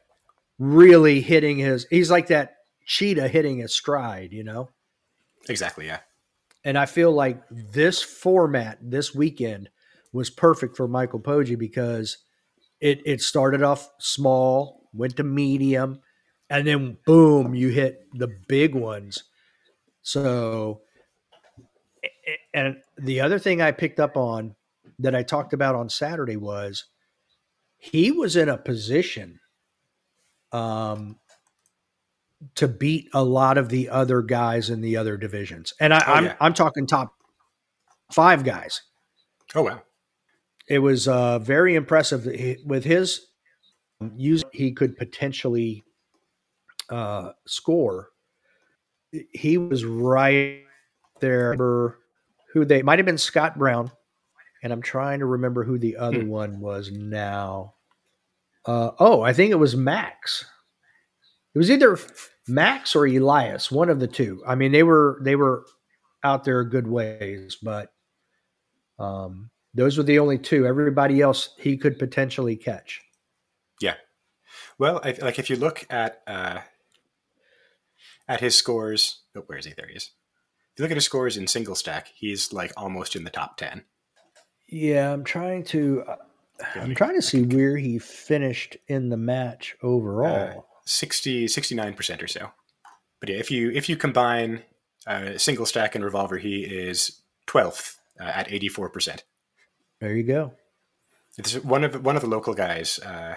[0.59, 4.69] really hitting his he's like that cheetah hitting his stride, you know?
[5.49, 5.87] Exactly.
[5.87, 6.01] Yeah.
[6.65, 9.69] And I feel like this format this weekend
[10.13, 12.19] was perfect for Michael Poggi because
[12.81, 16.01] it it started off small, went to medium,
[16.51, 19.25] and then boom, you hit the big ones.
[20.05, 20.83] So
[22.53, 24.55] and the other thing I picked up on
[24.99, 26.85] that I talked about on Saturday was
[27.79, 29.41] he was in a position
[30.53, 31.19] um,
[32.55, 36.13] to beat a lot of the other guys in the other divisions, and I, Oh,
[36.13, 36.37] I'm yeah.
[36.41, 37.13] I'm talking top
[38.13, 38.83] five guys.
[39.55, 39.83] Oh wow.
[40.69, 43.27] It was uh, very impressive that he, with his
[44.17, 44.43] use.
[44.53, 45.85] He could potentially
[46.89, 48.11] uh, score.
[49.33, 50.63] He was right
[51.21, 51.51] there.
[51.51, 51.99] Remember
[52.53, 53.91] Who they might have been Scott Brown,
[54.63, 56.29] and I'm trying to remember who the other Hmm.
[56.29, 57.75] one was now.
[58.65, 60.45] Uh, oh, I think it was Max.
[61.55, 61.99] It was either
[62.49, 64.43] Max or Elias, one of the two.
[64.47, 65.65] I mean, they were they were
[66.23, 67.93] out there a good ways, but
[68.99, 70.67] um, those were the only two.
[70.67, 73.03] Everybody else he could potentially catch.
[73.81, 73.97] Yeah.
[74.79, 76.61] Well, I, like if you look at uh,
[78.29, 79.73] at his scores, oh, where is he?
[79.77, 80.11] There he is.
[80.73, 83.57] If you look at his scores in single stack, he's like almost in the top
[83.57, 83.85] ten.
[84.69, 86.05] Yeah, I'm trying to.
[86.07, 86.17] Uh,
[86.77, 90.59] I'm trying to see where he finished in the match overall.
[90.59, 92.51] Uh, 60 69% or so.
[93.21, 94.63] But yeah, if you if you combine
[95.07, 99.21] uh, single stack and revolver, he is 12th uh, at 84%.
[100.01, 100.53] There you go.
[101.39, 103.37] It's one of one of the local guys, uh,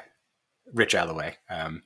[0.73, 1.37] Rich Alloway.
[1.49, 1.83] Um,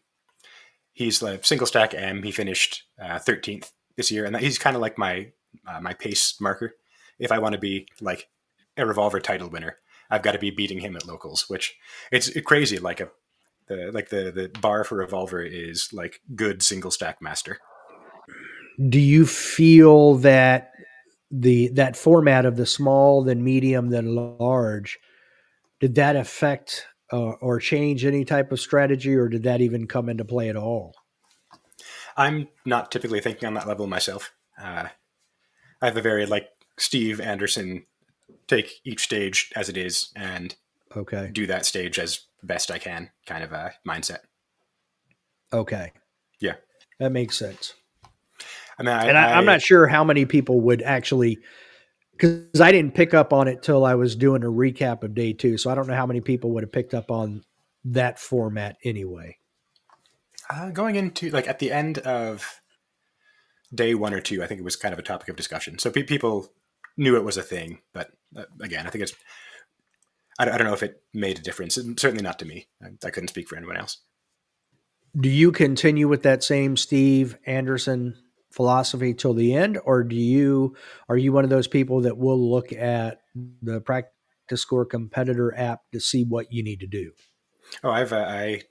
[0.94, 2.24] he's like single stack M.
[2.24, 5.32] He finished uh, 13th this year, and he's kind of like my
[5.68, 6.76] uh, my pace marker.
[7.20, 8.30] If I want to be like
[8.78, 9.78] a revolver title winner,
[10.10, 11.76] I've got to be beating him at locals, which
[12.12, 12.80] it's crazy.
[12.80, 13.10] Like a
[13.68, 17.60] the like the the bar for revolver is like good single stack master.
[18.90, 20.72] Do you feel that
[21.30, 25.00] the that format of the small, then medium, then large,
[25.80, 30.10] did that affect uh, or change any type of strategy, or did that even come
[30.10, 30.96] into play at all?
[32.18, 34.34] I'm not typically thinking on that level myself.
[34.62, 34.88] Uh,
[35.82, 37.86] I have a very like Steve Anderson
[38.48, 40.56] take each stage as it is and
[40.96, 44.20] okay do that stage as best I can kind of a mindset.
[45.54, 45.94] Okay.
[46.40, 46.56] Yeah.
[47.00, 47.74] That makes sense.
[48.78, 51.40] I mean, I, and I, am not sure how many people would actually,
[52.22, 55.34] because I didn't pick up on it till I was doing a recap of day
[55.34, 55.58] two.
[55.58, 57.44] So I don't know how many people would have picked up on
[57.86, 59.38] that format anyway.
[60.48, 62.62] Uh, going into like at the end of
[63.74, 65.80] day one or two, I think it was kind of a topic of discussion.
[65.80, 66.52] So pe- people
[66.96, 69.14] knew it was a thing, but uh, again, I think it's.
[70.38, 71.76] I, I, don't know if it made a difference.
[71.76, 72.68] Certainly not to me.
[72.84, 73.98] I, I couldn't speak for anyone else.
[75.20, 78.16] Do you continue with that same Steve Anderson
[78.52, 80.76] philosophy till the end, or do you
[81.10, 83.22] are you one of those people that will look at
[83.62, 87.12] the practice score competitor app to see what you need to do?
[87.84, 88.62] Oh, I've uh, I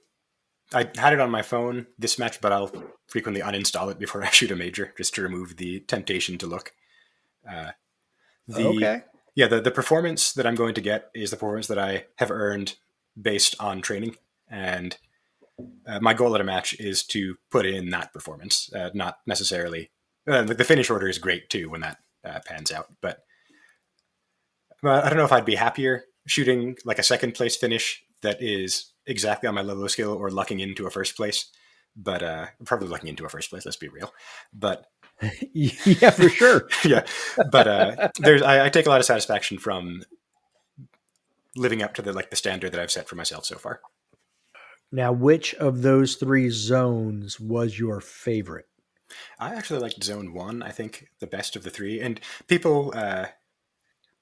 [0.73, 2.73] I had it on my phone this match, but I'll
[3.07, 6.73] frequently uninstall it before I shoot a major just to remove the temptation to look.
[7.49, 7.71] Uh,
[8.47, 9.03] the, okay.
[9.35, 12.31] Yeah, the, the performance that I'm going to get is the performance that I have
[12.31, 12.77] earned
[13.21, 14.17] based on training.
[14.49, 14.97] And
[15.87, 19.91] uh, my goal at a match is to put in that performance, uh, not necessarily.
[20.29, 22.87] Uh, the finish order is great too when that uh, pans out.
[23.01, 23.21] But
[24.85, 28.93] I don't know if I'd be happier shooting like a second place finish that is
[29.07, 31.51] exactly on my level of skill or lucking into a first place.
[31.97, 34.13] But uh, probably lucking into a first place, let's be real.
[34.53, 34.87] But
[35.53, 36.69] yeah, for sure.
[36.85, 37.05] yeah,
[37.51, 40.03] but uh, there's I, I, take a lot of satisfaction from
[41.57, 43.81] living up to the like the standard that I've set for myself so far.
[44.93, 48.67] Now, which of those three zones was your favorite?
[49.39, 50.63] I actually liked Zone One.
[50.63, 53.27] I think the best of the three, and people uh,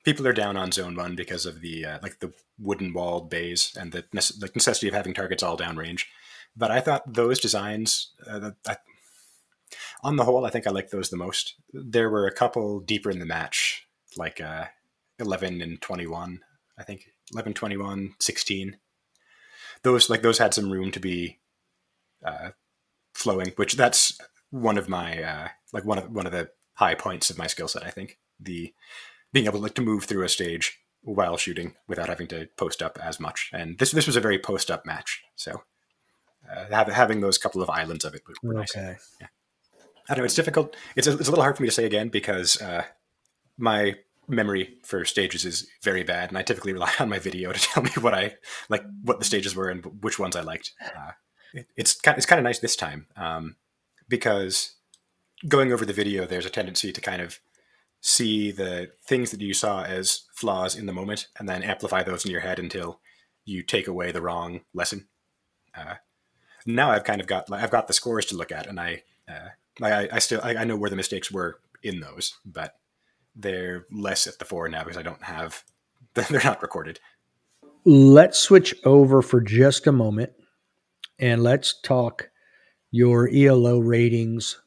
[0.04, 3.76] people are down on Zone One because of the uh, like the wooden walled bays
[3.78, 6.04] and the nece- like necessity of having targets all downrange.
[6.56, 8.76] But I thought those designs, uh, I,
[10.02, 11.54] on the whole, I think I like those the most.
[11.72, 14.66] There were a couple deeper in the match, like uh,
[15.18, 16.40] 11 and 21,
[16.78, 18.76] I think 11, 21, 16.
[19.82, 21.38] Those like those had some room to be
[22.24, 22.50] uh,
[23.14, 24.18] flowing, which that's
[24.50, 27.68] one of my uh, like one of one of the high points of my skill
[27.68, 27.84] set.
[27.84, 28.72] I think the
[29.32, 32.82] being able to, like, to move through a stage while shooting without having to post
[32.82, 33.50] up as much.
[33.52, 35.62] And this this was a very post up match, so
[36.50, 38.96] uh, having those couple of islands of it okay.
[39.20, 39.26] Yeah.
[40.08, 40.24] I don't know.
[40.24, 40.74] It's difficult.
[40.96, 42.84] It's a, it's a little hard for me to say again because uh,
[43.58, 43.96] my
[44.28, 47.82] memory for stages is very bad, and I typically rely on my video to tell
[47.82, 48.34] me what I
[48.68, 50.72] like, what the stages were, and which ones I liked.
[50.82, 51.12] Uh,
[51.54, 53.56] it, it's kind it's kind of nice this time um,
[54.08, 54.74] because
[55.48, 57.40] going over the video, there's a tendency to kind of
[58.00, 62.24] see the things that you saw as flaws in the moment, and then amplify those
[62.24, 63.00] in your head until
[63.44, 65.08] you take away the wrong lesson.
[65.76, 65.94] Uh,
[66.66, 69.48] now I've kind of got I've got the scores to look at, and I uh,
[69.82, 72.74] I, I still I, I know where the mistakes were in those, but
[73.38, 75.64] they're less at the fore now because I don't have
[76.14, 77.00] they're not recorded.
[77.84, 80.32] Let's switch over for just a moment
[81.18, 82.30] and let's talk
[82.90, 84.60] your ELO ratings.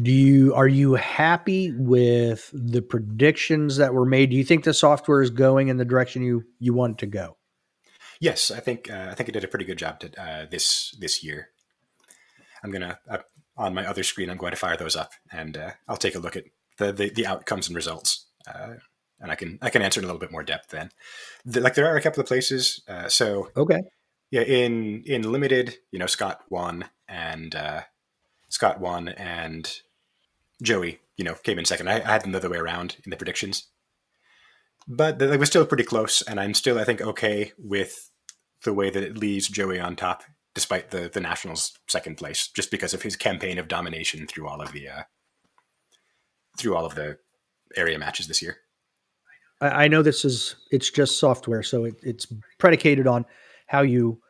[0.00, 4.30] Do you are you happy with the predictions that were made?
[4.30, 7.06] Do you think the software is going in the direction you you want it to
[7.06, 7.36] go?
[8.20, 10.96] Yes, I think uh, I think it did a pretty good job to, uh, this
[10.98, 11.50] this year.
[12.62, 13.18] I'm gonna uh,
[13.56, 16.18] on my other screen, I'm going to fire those up and uh, I'll take a
[16.18, 16.44] look at
[16.78, 18.26] the, the, the outcomes and results.
[18.46, 18.74] Uh,
[19.20, 20.90] and I can I can answer in a little bit more depth then.
[21.44, 22.82] The, like there are a couple of places.
[22.86, 23.80] Uh, so okay,
[24.30, 27.82] yeah, in in limited, you know, Scott won and uh,
[28.48, 29.80] Scott won and
[30.62, 31.88] Joey, you know, came in second.
[31.88, 33.68] I, I had them the other way around in the predictions,
[34.86, 36.22] but they were still pretty close.
[36.22, 38.10] And I'm still, I think, okay with
[38.64, 42.70] the way that it leaves Joey on top despite the the Nationals' second place, just
[42.70, 45.02] because of his campaign of domination through all of the uh,
[46.56, 47.18] through all of the
[47.76, 48.56] area matches this year.
[49.60, 52.26] I, I know this is it's just software, so it, it's
[52.58, 53.24] predicated on
[53.66, 54.20] how you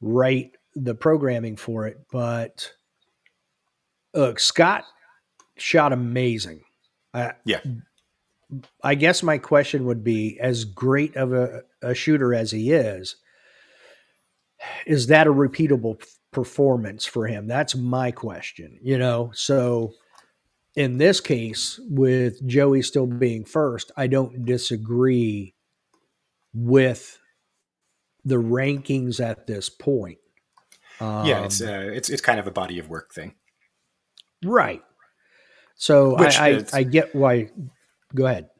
[0.00, 1.98] write the programming for it.
[2.10, 2.72] But
[4.14, 4.84] look, Scott
[5.56, 6.62] shot amazing.
[7.14, 7.60] I, Yeah.
[8.84, 13.16] I guess my question would be as great of a, a shooter as he is,
[14.86, 17.46] is that a repeatable performance for him?
[17.46, 19.30] That's my question, you know?
[19.34, 19.94] So
[20.74, 25.54] in this case, with Joey still being first, I don't disagree
[26.54, 27.18] with
[28.24, 30.18] the rankings at this point.
[31.00, 33.34] yeah, it's Um, uh, it's it's kind of a body of work thing.
[34.44, 34.82] right.
[35.74, 37.50] So Which I, I, I get why.
[38.14, 38.50] Go ahead.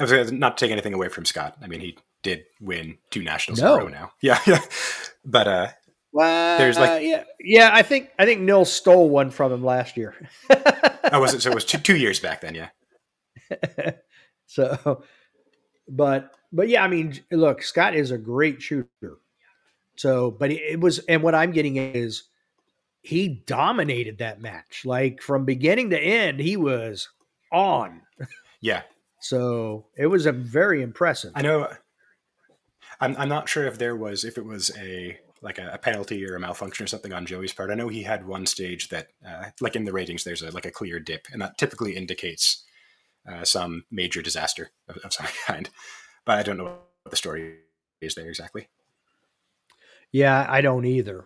[0.00, 1.56] I was not taking anything away from Scott.
[1.62, 3.74] I mean, he did win two nationals No.
[3.76, 4.12] in a row now.
[4.20, 4.60] Yeah, yeah.
[5.24, 5.68] But uh,
[6.12, 7.70] Well, There's like- uh, yeah, yeah.
[7.72, 10.14] I think I think Nils stole one from him last year.
[10.50, 11.42] oh, was it?
[11.42, 12.54] So it was two, two years back then.
[12.54, 12.68] Yeah.
[14.46, 15.04] so,
[15.88, 18.88] but but yeah, I mean, look, Scott is a great shooter.
[19.96, 22.24] So, but it, it was, and what I'm getting is
[23.02, 27.08] he dominated that match, like from beginning to end, he was
[27.50, 28.02] on.
[28.60, 28.82] Yeah.
[29.24, 31.30] So it was a very impressive.
[31.36, 31.68] I know.
[33.00, 36.24] I'm I'm not sure if there was if it was a like a, a penalty
[36.24, 37.70] or a malfunction or something on Joey's part.
[37.70, 40.66] I know he had one stage that uh, like in the ratings there's a like
[40.66, 42.64] a clear dip, and that typically indicates
[43.30, 45.68] uh, some major disaster of, of some kind.
[46.24, 47.56] But I don't know what the story
[48.00, 48.68] is there exactly.
[50.12, 51.24] Yeah, I don't either.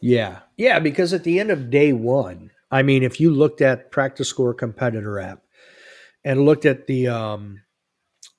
[0.00, 0.40] Yeah.
[0.56, 4.28] Yeah, because at the end of day one, I mean, if you looked at practice
[4.28, 5.42] score competitor app
[6.24, 7.62] and looked at the um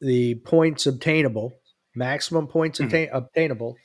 [0.01, 1.53] the points obtainable,
[1.95, 2.85] maximum points Mhm.
[2.85, 3.77] obtain- obtainable,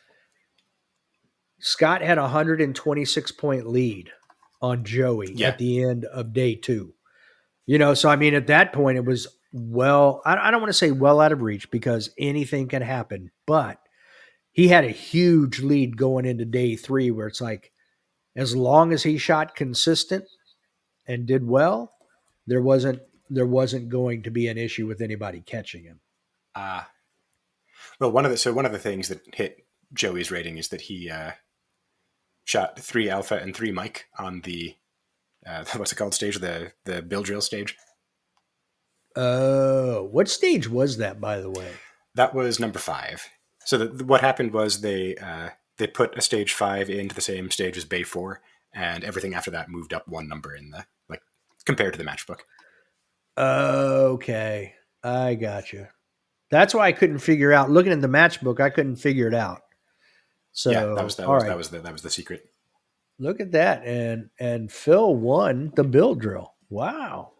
[1.60, 4.10] Scott had a 126 point lead
[4.62, 5.48] on Joey Yeah.
[5.48, 6.94] at the end of day two.
[7.66, 10.70] You know, so I mean, at that point, it was well, I, I don't want
[10.70, 13.78] to say well out of reach because anything can happen, but
[14.52, 17.72] he had a huge lead going into day three where it's like,
[18.36, 20.24] as long as he shot consistent
[21.06, 21.92] and did well,
[22.46, 26.00] there wasn't there wasn't going to be an issue with anybody catching him.
[26.54, 26.82] Uh,
[28.00, 30.82] well, one of the so one of the things that hit Joey's rating is that
[30.82, 31.32] he uh,
[32.50, 34.74] shot three alpha and three Mike on the
[35.46, 37.76] uh, what's it called stage the the bill drill stage.
[39.16, 41.70] Oh, what stage was that, by the way?
[42.14, 43.28] That was number five.
[43.64, 47.50] So the, what happened was they uh, they put a stage five into the same
[47.50, 48.40] stage as Bay four,
[48.74, 51.22] and everything after that moved up one number in the like
[51.64, 52.40] compared to the matchbook.
[53.38, 55.86] Okay, I got you.
[56.50, 57.70] That's why I couldn't figure out.
[57.70, 59.62] Looking at the matchbook, I couldn't figure it out.
[60.52, 61.48] So yeah, that was that was, right.
[61.48, 62.50] that was the that was the secret.
[63.18, 66.54] Look at that, and and Phil won the bill drill.
[66.68, 67.32] Wow,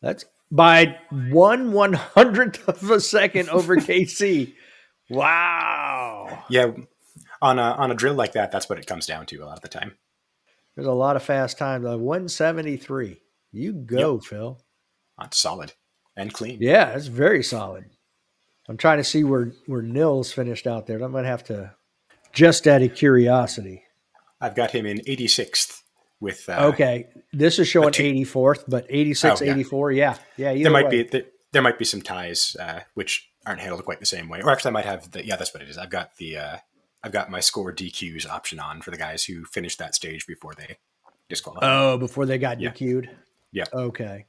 [0.00, 4.54] that's by one one hundredth of a second over KC.
[5.10, 6.72] Wow, Yeah,
[7.42, 9.56] on a on a drill like that, that's what it comes down to a lot
[9.56, 9.96] of the time.
[10.74, 11.84] there's a lot of fast times.
[11.84, 13.20] One seventy three.
[13.52, 14.58] You go, Phil.
[15.18, 15.74] That's solid
[16.16, 16.58] and clean.
[16.60, 17.84] Yeah, it's very solid.
[18.72, 20.96] I'm trying to see where where Nils finished out there.
[21.02, 21.74] I'm gonna have to
[22.32, 23.82] just out of curiosity.
[24.40, 25.82] I've got him in 86th
[26.20, 26.48] with.
[26.48, 29.52] Uh, Okay, this is showing two- 84th, but 86, Oh, yeah.
[29.52, 29.92] 84.
[29.92, 30.54] Yeah, yeah.
[30.54, 31.02] There might way.
[31.02, 34.40] be there, there might be some ties uh, which aren't handled quite the same way,
[34.40, 35.36] or actually, I might have the yeah.
[35.36, 35.76] That's what it is.
[35.76, 36.56] I've got the uh,
[37.04, 40.54] I've got my score DQs option on for the guys who finished that stage before
[40.54, 40.78] they
[41.28, 41.68] disqualified.
[41.70, 42.70] Oh, before they got Yeah.
[42.70, 43.10] DQ'd.
[43.52, 43.64] Yeah.
[43.74, 44.24] Okay.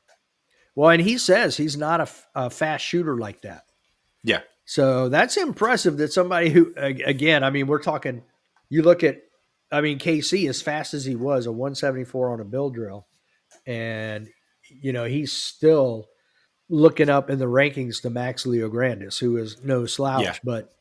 [0.76, 3.64] Well, and he says he's not a fast shooter like that.
[4.24, 8.24] Yeah, So that's impressive that somebody who, again, I mean, we're talking,
[8.70, 9.22] you look at,
[9.72, 13.08] I mean, KC, as fast as he was, a 174 on a bill drill,
[13.66, 14.30] and,
[14.70, 16.08] you know, he's still
[16.70, 20.36] looking up in the rankings to Max Leograndis, who is no slouch, Yeah.
[20.44, 20.72] but,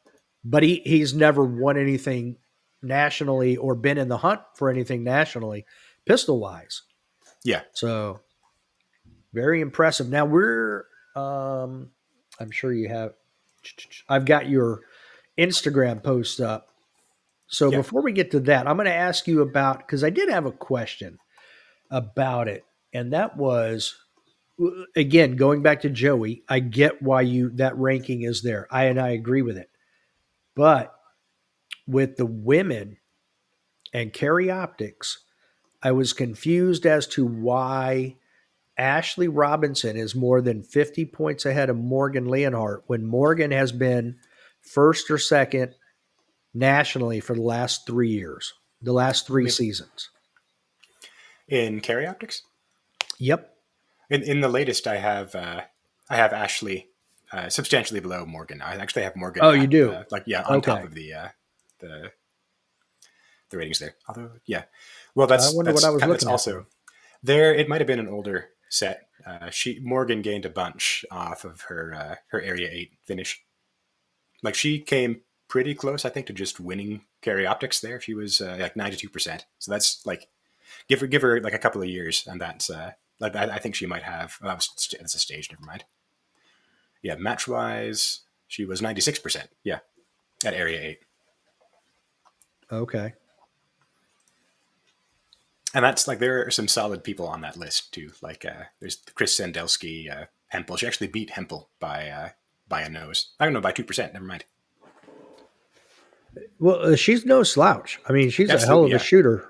[0.45, 2.37] but he, he's never won anything
[2.83, 5.65] nationally or been in the hunt for anything nationally,
[6.07, 6.83] pistol wise.
[7.45, 7.63] yeah.
[7.73, 8.21] So
[9.33, 10.09] very impressive.
[10.09, 10.85] Now we're
[11.17, 11.91] um
[12.41, 13.13] I'm sure you have
[14.09, 14.81] I've got your
[15.39, 16.69] Instagram post up.
[17.47, 17.79] So Yeah.
[17.79, 20.47] before we get to that, I'm going to ask you about cuz I did have
[20.47, 21.19] a question
[21.91, 23.95] about it and that was
[24.97, 28.67] again going back to Joey, I get why you that ranking is there.
[28.71, 29.71] I and I agree with it.
[30.55, 30.95] But
[31.87, 32.99] with the women
[33.93, 35.25] and carry optics,
[35.83, 38.17] I was confused as to why
[38.79, 44.17] Ashley Robinson is more than 50 points ahead of Morgan Leonhardt when Morgan has been
[44.61, 45.75] first or second
[46.55, 50.11] nationally for the last three years, the last three seasons.
[51.49, 52.43] In carry optics,
[53.19, 53.55] Yep.
[54.11, 55.63] In in the latest, I have uh,
[56.11, 56.89] I have Ashley
[57.33, 58.61] uh, substantially below Morgan.
[58.61, 59.45] I actually have Morgan.
[59.45, 59.93] Oh, you do?
[59.93, 61.29] uh, like yeah, on top of the uh,
[61.79, 62.11] the
[63.51, 63.95] the ratings there.
[64.09, 64.65] Although yeah,
[65.15, 66.67] well that's I wonder what that's I was of- looking at also
[67.23, 67.55] there.
[67.55, 69.09] It might have been an older set.
[69.27, 73.45] Uh, she Morgan gained a bunch off of her uh, her area eight finish.
[74.43, 78.01] Like she came pretty close, I think, to just winning carry optics there.
[78.01, 79.47] She was uh, like ninety two percent.
[79.59, 80.29] So that's like
[80.89, 83.59] give her give her like a couple of years, and that's uh, like I, I
[83.59, 84.39] think she might have.
[84.43, 84.67] Oh, that
[84.99, 85.51] that's a stage.
[85.51, 85.85] Never mind.
[87.03, 89.51] Yeah, match wise, she was ninety six percent.
[89.63, 89.81] Yeah,
[90.45, 91.01] at area eight,
[92.73, 93.13] Okay.
[95.75, 98.13] And that's like there are some solid people on that list too.
[98.23, 100.77] Like uh, there's Chris Sandelsky, uh, Hempel.
[100.77, 102.29] She actually beat Hempel by uh,
[102.69, 103.33] by a nose.
[103.41, 104.13] I don't know by two percent.
[104.13, 104.45] Never mind.
[106.59, 108.01] Well, uh, she's no slouch.
[108.09, 109.45] I mean, she's a hell of Absolutely, a shooter.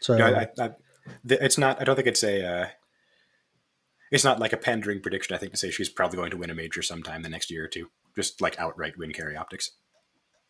[0.00, 0.70] So No, I, I,
[1.28, 1.80] th- it's not.
[1.80, 2.44] I don't think it's a.
[2.46, 2.66] Uh,
[4.10, 5.34] it's not like a pandering prediction.
[5.34, 7.64] I think to say she's probably going to win a major sometime the next year
[7.64, 7.88] or two.
[8.16, 9.72] Just like outright win carry optics.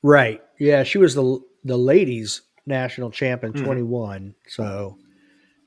[0.02, 3.64] right, yeah, she was the the ladies national champ in Mhm.
[3.64, 4.34] twenty one.
[4.48, 4.98] So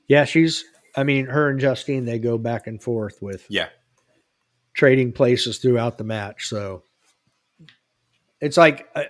[0.08, 0.64] yeah, she's.
[0.96, 3.70] I mean, her and Justine they go back and forth with Yeah,
[4.74, 6.48] trading places throughout the match.
[6.48, 6.84] So
[8.42, 9.04] it's like uh,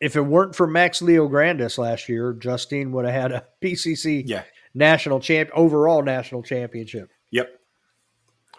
[0.00, 4.42] if it weren't for Max Leograndis last year, Justine would have had a PCC yeah,
[4.74, 7.10] national champ overall national championship.
[7.30, 7.50] yep.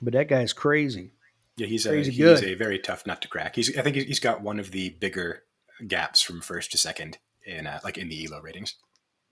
[0.02, 1.14] But that guy's crazy.
[1.58, 2.44] Yeah, he's a he's good.
[2.44, 3.56] a very tough nut to crack.
[3.56, 5.44] He's I think he's- he's got one of the bigger
[5.88, 8.76] gaps from first to second in uh, like in the elo ratings.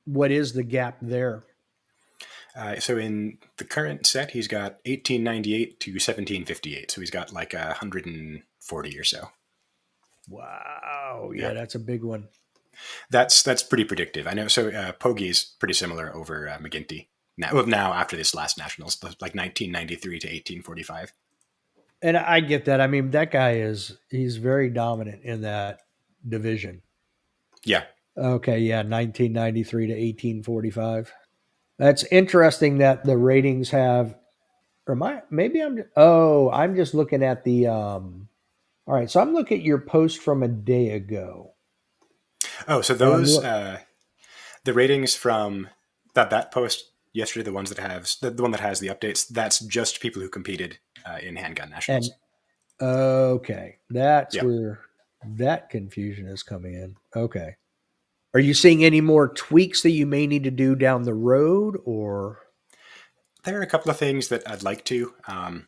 [0.06, 1.44] What is the gap there?
[2.56, 6.92] Uh, so in the current set, he's got 1898 to 1758.
[6.92, 9.30] So he's got like a 140 or so.
[10.30, 11.32] Wow.
[11.36, 11.54] Yeah, Yeah.
[11.54, 12.28] that's a big one.
[13.10, 14.26] That's that's pretty predictive.
[14.28, 14.48] I know.
[14.48, 17.08] So uh, Poggi's pretty similar over uh, McGinty.
[17.38, 21.14] Now, now after this last nationals, like 1993 to 1845.
[22.02, 22.82] And I get that.
[22.82, 25.80] I mean, that guy is he's very dominant in that
[26.28, 26.82] division.
[27.64, 27.84] Yeah,
[28.18, 31.14] Okay, yeah, 1993 to 1845.
[31.78, 34.16] That's interesting that the ratings have
[34.88, 38.28] or my maybe I'm oh, I'm just looking at the um
[38.86, 41.54] all right, so I'm looking at your post from a day ago.
[42.68, 43.78] Oh, so those look- uh,
[44.66, 45.70] the ratings from
[46.16, 49.28] that that post yesterday, the ones that have the, the one that has the updates,
[49.28, 52.12] that's just people who competed uh, in handgun nationals.
[52.82, 54.44] And okay, that's Yeah.
[54.44, 54.82] where
[55.26, 56.96] that confusion is coming in.
[57.16, 57.56] Okay.
[58.34, 61.78] Are you seeing any more tweaks that you may need to do down the road
[61.86, 62.40] or
[63.44, 65.14] there are a couple of things that I'd like to.
[65.28, 65.68] Um,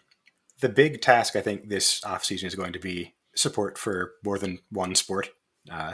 [0.61, 4.39] the big task I think this off season is going to be support for more
[4.39, 5.29] than one sport.
[5.69, 5.93] Uh,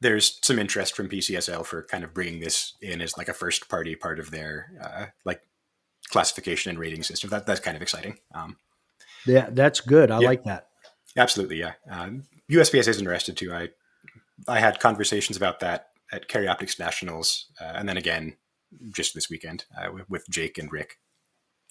[0.00, 3.68] there's some interest from PCSL for kind of bringing this in as like a first
[3.70, 5.40] party part of their uh, like
[6.10, 7.30] classification and rating system.
[7.30, 8.18] That that's kind of exciting.
[8.34, 8.56] Um,
[9.26, 10.10] Yeah, that's good.
[10.10, 10.28] I Yeah.
[10.28, 10.68] like that.
[11.16, 11.72] Absolutely, yeah.
[11.90, 13.54] Um, USPS is interested too.
[13.54, 13.70] I
[14.46, 18.36] I had conversations about that at Carry Optics Nationals, uh, and then again
[18.92, 20.98] just this weekend uh, with, Jake and Rick.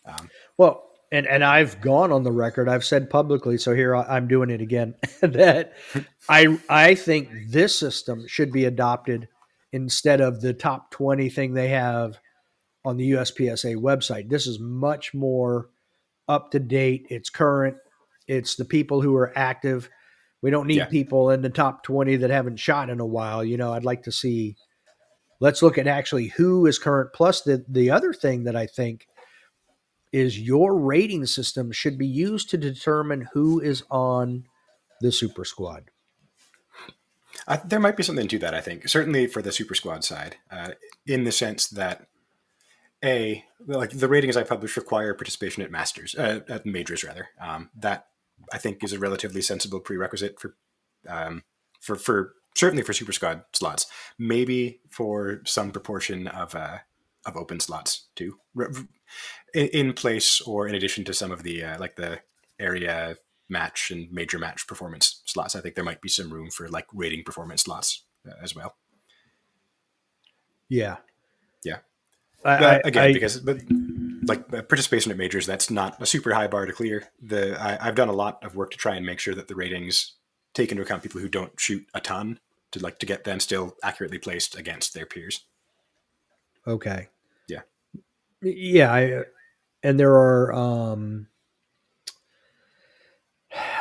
[0.05, 2.67] Um, Well, and and I've gone on the record.
[2.67, 4.95] I've said publicly, so here I'm doing it again.
[5.21, 5.73] that
[6.27, 9.27] I I think this system should be adopted
[9.71, 12.19] instead of the top 20 thing they have
[12.85, 14.29] on the USPSA website.
[14.29, 15.69] This is much more
[16.27, 17.07] up to date.
[17.09, 17.77] It's current.
[18.27, 19.89] It's the people who are active.
[20.43, 20.85] We don't need Yeah.
[20.85, 23.43] people in the top 20 that haven't shot in a while.
[23.43, 24.55] You know, I'd like to see
[25.39, 29.07] let's look at actually who is current plus the the other thing that I think
[30.11, 34.43] is your rating system should be used to determine who is on
[35.01, 35.89] the super squad.
[37.65, 38.53] There might be something to that.
[38.53, 40.71] I think certainly for the Super Squad side, uh,
[41.07, 42.07] in the sense that
[43.03, 47.29] a like the ratings I publish require participation at masters, uh, at majors rather.
[47.41, 48.07] Um, that
[48.51, 50.55] I think is a relatively sensible prerequisite for
[51.07, 51.43] um,
[51.81, 53.87] for for certainly for Super Squad slots.
[54.19, 56.79] Maybe for some proportion of uh,
[57.25, 58.37] of open slots too,
[59.53, 62.19] in, in place or in addition to some of the uh, like the
[62.59, 63.17] area
[63.49, 65.55] match and major match performance slots.
[65.55, 68.75] I think there might be some room for like rating performance slots uh, as well.
[70.69, 70.97] Yeah.
[71.63, 71.77] Yeah.
[72.43, 73.59] I, But I- again, I- because but,
[74.27, 77.09] like uh, participation at majors, that's not a super high bar to clear.
[77.21, 79.55] The I, I've done a lot of work to try and make sure that the
[79.55, 80.13] ratings
[80.53, 82.39] take into account people who don't shoot a ton
[82.71, 85.45] to like to get them still accurately placed against their peers.
[86.67, 87.07] okay.
[87.47, 87.61] Yeah.
[88.41, 88.93] Yeah.
[88.93, 89.23] I,
[89.83, 91.27] and there are, um,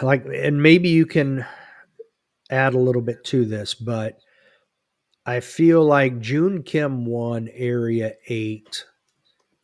[0.03, 1.47] like, and maybe you can
[2.51, 4.18] add a little bit to this, but
[5.24, 8.84] I feel like June Kim won Area 8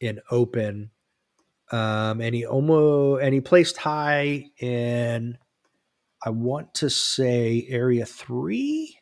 [0.01, 0.91] in open
[1.73, 5.39] Um, and he almost and he placed high in
[6.25, 8.99] I want to say area three.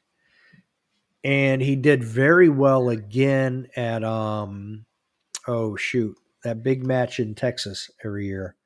[1.25, 4.87] And he did very well again at um
[5.49, 8.57] oh shoot, that big match in Texas every year.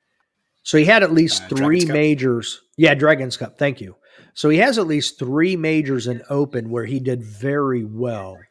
[0.65, 1.95] So he had at least Uh, three Dragons Cup?
[1.95, 2.63] majors.
[2.79, 3.59] Yeah, Dragons Cup.
[3.59, 3.97] Thank you.
[4.35, 8.50] So he has at least three majors in open where he did very well.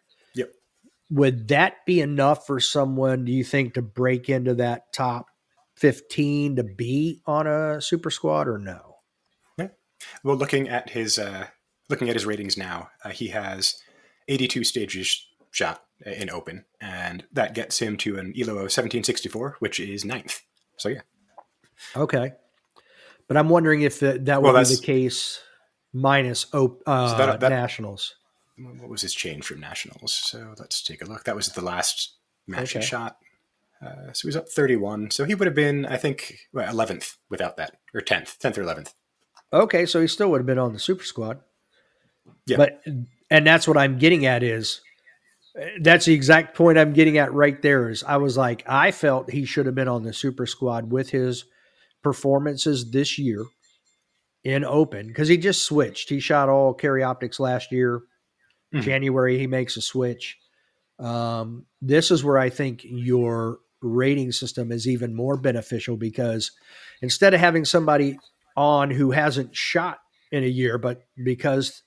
[1.11, 5.27] Would that be enough for someone, do you think, to break into that top
[5.77, 8.97] 15 to be on a super squad or no?
[9.57, 9.69] Yeah.
[10.23, 11.47] Well, looking at his uh,
[11.89, 13.81] looking at his ratings now, uh, he has
[14.27, 19.79] 82 stages shot in open, and that gets him to an ELO of 1764, which
[19.79, 20.41] is ninth.
[20.77, 21.01] So yeah,
[21.95, 22.33] Okay.
[23.27, 25.39] But I'm wondering if that, that Well, would be the case
[25.93, 28.15] minus op- uh, So that- that- nationals.
[28.59, 30.13] What was his change from nationals?
[30.13, 31.23] So let's take a look.
[31.23, 32.15] That was the last
[32.47, 32.79] match Okay.
[32.79, 33.17] he shot.
[33.81, 35.11] Uh, so he was up 31.
[35.11, 38.63] So he would have been, I think, well, 11th without that, or 10th, 10th or
[38.63, 38.93] 11th.
[39.53, 41.39] Okay, so he still would have been on the super squad.
[42.45, 42.57] Yeah.
[42.57, 42.83] But
[43.31, 44.81] and that's what I'm getting at is
[45.81, 49.31] that's the exact point I'm getting at right there is I was like I felt
[49.31, 51.45] he should have been on the super squad with his
[52.03, 53.43] performances this year
[54.43, 56.09] in open because he just switched.
[56.09, 58.01] He shot all carry optics last year.
[58.73, 58.81] Mhm.
[58.81, 60.37] January he makes a switch.
[60.99, 66.51] Um, this is where I think your rating system is even more beneficial because
[67.01, 68.19] instead of having somebody
[68.57, 69.99] on who hasn't shot
[70.31, 71.83] in a year, but because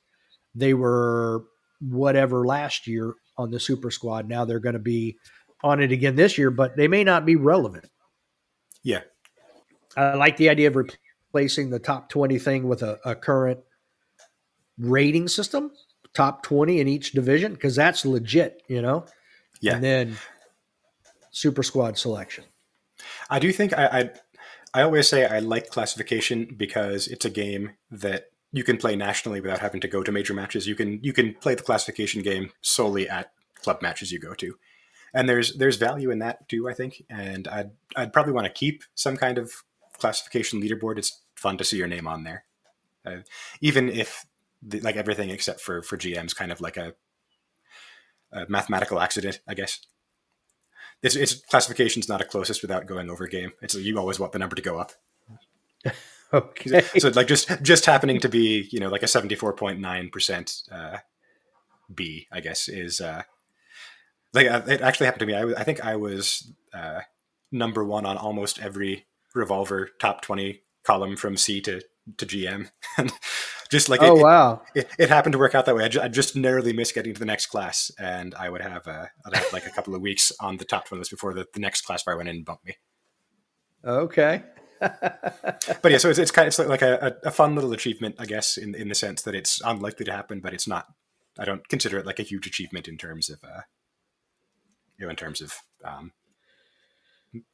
[0.54, 1.44] they were
[1.80, 5.16] whatever last year on the super squad, now they're going to be
[5.62, 7.88] on it again this year, but they may not be relevant.
[8.82, 9.02] Yeah.
[9.96, 13.60] I like the idea of replacing the top 20 thing with a, a current
[14.78, 15.70] rating system,
[16.14, 19.04] top 20 in each division, because that's legit, you know?
[19.60, 19.76] Yeah.
[19.76, 20.16] And then
[21.30, 22.44] super squad selection.
[23.30, 24.10] I do think I, I
[24.74, 29.40] I always say I like classification because it's a game that you can play nationally
[29.40, 30.66] without having to go to major matches.
[30.66, 33.32] You can you can play the classification game solely at
[33.62, 34.56] club matches you go to,
[35.14, 36.68] and there's there's value in that too.
[36.68, 39.52] I think, and I'd I'd probably want to keep some kind of
[39.98, 40.98] classification leaderboard.
[40.98, 42.44] It's fun to see your name on there,
[43.04, 43.18] uh,
[43.60, 44.26] even if
[44.62, 46.94] the, like everything except for for GMs kind of like a,
[48.32, 49.80] a mathematical accident, I guess
[51.02, 53.52] it's, it's classification's not a closest without going over game.
[53.60, 54.92] It's you always want the number to go up.
[56.34, 56.80] Okay.
[56.98, 60.08] So like just just happening to be you know like a seventy four point nine
[60.08, 60.98] percent uh,
[61.94, 63.24] B, I guess is uh,
[64.32, 65.34] like uh, it actually happened to me.
[65.34, 67.00] I, I think I was uh,
[67.50, 71.82] number one on almost every revolver top twenty column from C to
[72.16, 73.12] to GM, and
[73.72, 74.62] just like oh, it, wow.
[74.74, 75.84] it, it happened to work out that way.
[75.84, 78.86] I, ju- I just narrowly missed getting to the next class, and I would have
[78.86, 81.46] uh, I'd have like a couple of weeks on the top 20 list before the,
[81.54, 82.76] the next class bar went in and bumped me.
[83.82, 84.44] Okay.
[84.78, 88.26] But yeah, so it's, it's kind of it's like a, a, fun little achievement, I
[88.26, 90.86] guess, in in the sense that it's unlikely to happen, but it's not.
[91.38, 93.62] I don't consider it like a huge achievement in terms of, uh,
[94.98, 95.54] you know, in terms of
[95.84, 96.12] um,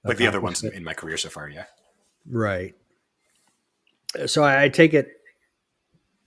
[0.02, 1.48] like the other ones in, my career so far.
[1.48, 1.66] Yeah,
[2.26, 2.74] Right.
[4.26, 5.17] So I, I take it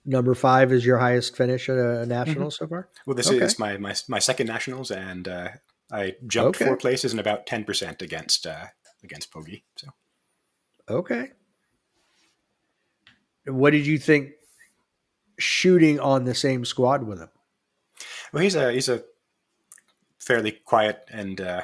[0.05, 2.89] number five is your highest finish at a national so far?
[3.05, 3.45] well, this Okay.
[3.45, 5.49] is my, my my second nationals, and uh,
[5.91, 6.65] I jumped Okay.
[6.65, 8.65] four places and about ten percent against uh,
[9.03, 9.63] against Poggi.
[9.77, 9.87] So.
[10.89, 11.31] Okay.
[13.45, 14.31] What did you think
[15.39, 17.29] shooting on the same squad with him?
[18.33, 19.03] Well, he's a he's a
[20.19, 21.61] fairly quiet and uh,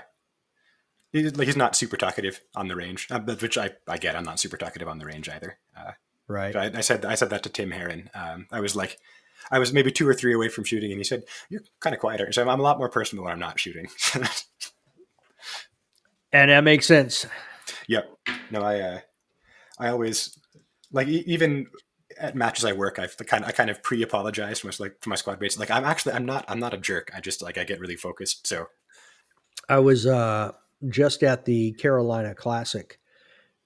[1.11, 4.15] he's like he's not super talkative on the range, uh, which I, I get.
[4.15, 5.59] I'm not super talkative on the range either.
[5.77, 5.91] Uh,
[6.28, 6.55] Right.
[6.55, 8.09] I, I said I said that to Tim Heron.
[8.13, 8.97] Um, I was like,
[9.49, 11.99] I was maybe two or three away from shooting, and he said, "You're kind of
[11.99, 13.88] quieter." So I'm, I'm a lot more personal when I'm not shooting.
[16.34, 17.25] And that makes sense.
[17.88, 18.09] yep.
[18.51, 18.99] No, I uh,
[19.80, 20.38] I always
[20.91, 21.67] like e- even
[22.19, 25.09] at matches I work, I kind of I kind of pre-apologize to my like to
[25.09, 25.57] my squad mates.
[25.57, 27.11] Like I'm actually I'm not I'm not a jerk.
[27.15, 28.45] I just like I get really focused.
[28.47, 28.67] So
[29.69, 30.51] I was uh,
[30.89, 32.99] just at the Carolina Classic,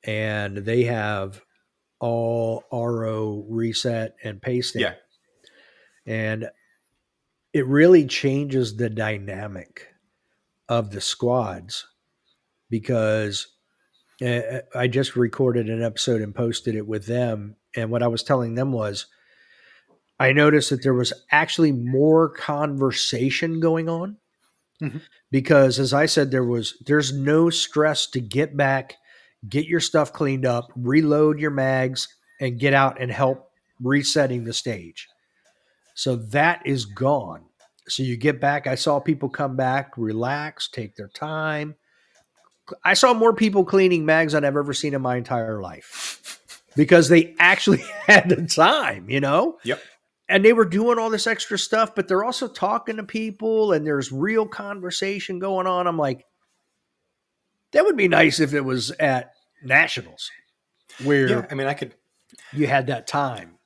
[0.03, 1.41] and they have
[2.01, 4.81] all RO reset and pasting.
[4.81, 4.95] Yeah.
[6.05, 6.49] And
[7.53, 9.87] it really changes the dynamic
[10.67, 11.85] of the squads
[12.69, 13.47] because
[14.25, 17.55] uh, I just recorded an episode and posted it with them.
[17.75, 19.05] And what I was telling them was
[20.19, 24.17] I noticed that there was actually more conversation going on
[24.81, 25.01] Mhm.
[25.29, 28.95] because as I said, there was there's no stress to get back,
[29.47, 32.07] get your stuff cleaned up, reload your mags,
[32.39, 33.49] and get out and help
[33.81, 35.07] resetting the stage.
[35.95, 37.45] So that is gone.
[37.87, 38.67] So you get back.
[38.67, 41.75] I saw people come back, relax, take their time,
[42.83, 46.39] I saw more people cleaning mags than I've ever seen in my entire life
[46.75, 49.57] because they actually had the time, you know?
[49.63, 49.81] Yep.
[50.29, 53.85] And they were doing all this extra stuff, but they're also talking to people and
[53.85, 55.87] there's real conversation going on.
[55.87, 56.25] I'm like,
[57.73, 60.29] that would be nice if it was at nationals
[61.03, 61.93] where Yeah, I mean, I could
[62.53, 63.57] you had that time.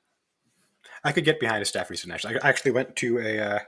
[1.04, 2.26] I could get behind a staff reset match.
[2.26, 3.58] I actually went to a uh,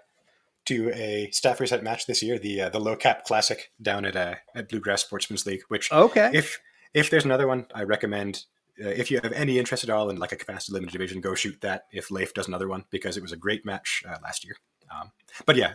[0.66, 4.16] to a staff reset match this year, the uh, the low cap classic down at
[4.16, 5.62] uh, at Bluegrass Sportsman's League.
[5.68, 6.30] Which Okay.
[6.34, 6.60] if
[6.94, 8.44] if there's another one, I recommend.
[8.80, 11.34] Uh, if you have any interest at all in like a capacity limited division, go
[11.34, 11.86] shoot that.
[11.92, 14.56] If Leif does another one, because it was a great match uh, last year.
[14.90, 15.10] Um,
[15.46, 15.74] but yeah,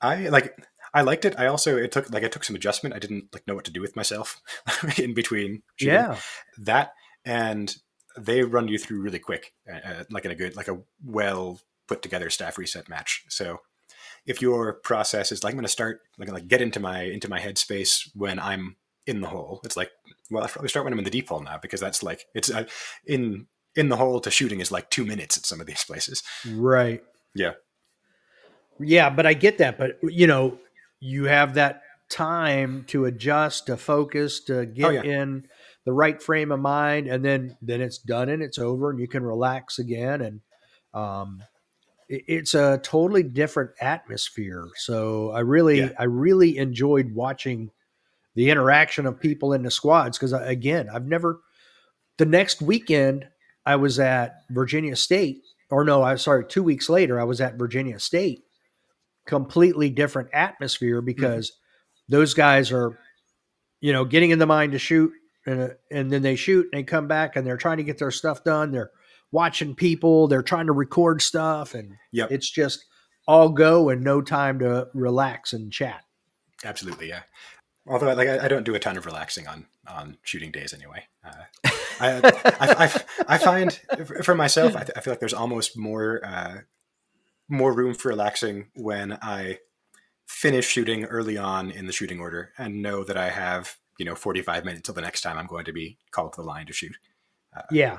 [0.00, 0.56] I like
[0.94, 1.34] I liked it.
[1.38, 2.94] I also it took like I took some adjustment.
[2.94, 4.40] I didn't like know what to do with myself
[4.98, 5.62] in between.
[5.76, 5.94] shooting.
[5.94, 6.16] yeah.
[6.58, 6.92] that
[7.24, 7.74] and
[8.18, 11.60] they run you through really quick, uh, uh, like in a good, like a well
[11.88, 13.24] put together staff reset match.
[13.28, 13.60] So
[14.26, 17.28] if your process is like I'm going to start, like, like get into my into
[17.28, 18.76] my headspace when I'm
[19.06, 19.90] in the hole, it's like,
[20.30, 22.50] well, I probably start when I'm in the deep hole now because that's like it's
[22.50, 22.64] uh,
[23.06, 26.22] in in the hole to shooting is like two minutes at some of these places.
[26.46, 27.02] Right.
[27.34, 27.52] Yeah.
[28.78, 29.78] Yeah, but I get that.
[29.78, 30.58] But you know,
[31.04, 35.02] you have that time to adjust, to focus, to get Oh, yeah.
[35.02, 35.48] in
[35.84, 39.08] the right frame of mind, and then then it's done and it's over, and you
[39.08, 40.20] can relax again.
[40.20, 40.40] And
[40.94, 41.42] um,
[42.08, 44.68] it- it's a totally different atmosphere.
[44.76, 45.92] So I really, Yeah.
[45.98, 47.70] I really enjoyed watching
[48.34, 51.40] the interaction of people in the squads because again, I've never.
[52.18, 53.26] The next weekend,
[53.66, 57.56] I was at Virginia State, or no, I'm sorry, two weeks later, I was at
[57.56, 58.44] Virginia State.
[59.26, 61.52] Completely different atmosphere because
[62.08, 62.98] those guys are,
[63.80, 65.12] you know, getting in the mind to shoot,
[65.46, 67.98] and uh, and then they shoot and they come back and they're trying to get
[67.98, 68.72] their stuff done.
[68.72, 68.90] They're
[69.30, 72.84] watching people, they're trying to record stuff, and it's just
[73.26, 76.02] all go and no time to relax and chat.
[76.64, 77.22] Absolutely, yeah.
[77.86, 81.04] Although, like, I, I don't do a ton of relaxing on on shooting days anyway.
[81.24, 81.70] Uh,
[82.00, 83.80] I, I, I, I find
[84.22, 86.58] for myself, I, I feel like there's almost more uh,
[87.52, 89.58] more room for relaxing when I
[90.26, 94.14] finish shooting early on in the shooting order and know that I have you know
[94.14, 96.72] 45 minutes till the next time I'm going to be called to the line to
[96.72, 96.96] shoot.
[97.54, 97.98] Uh, yeah,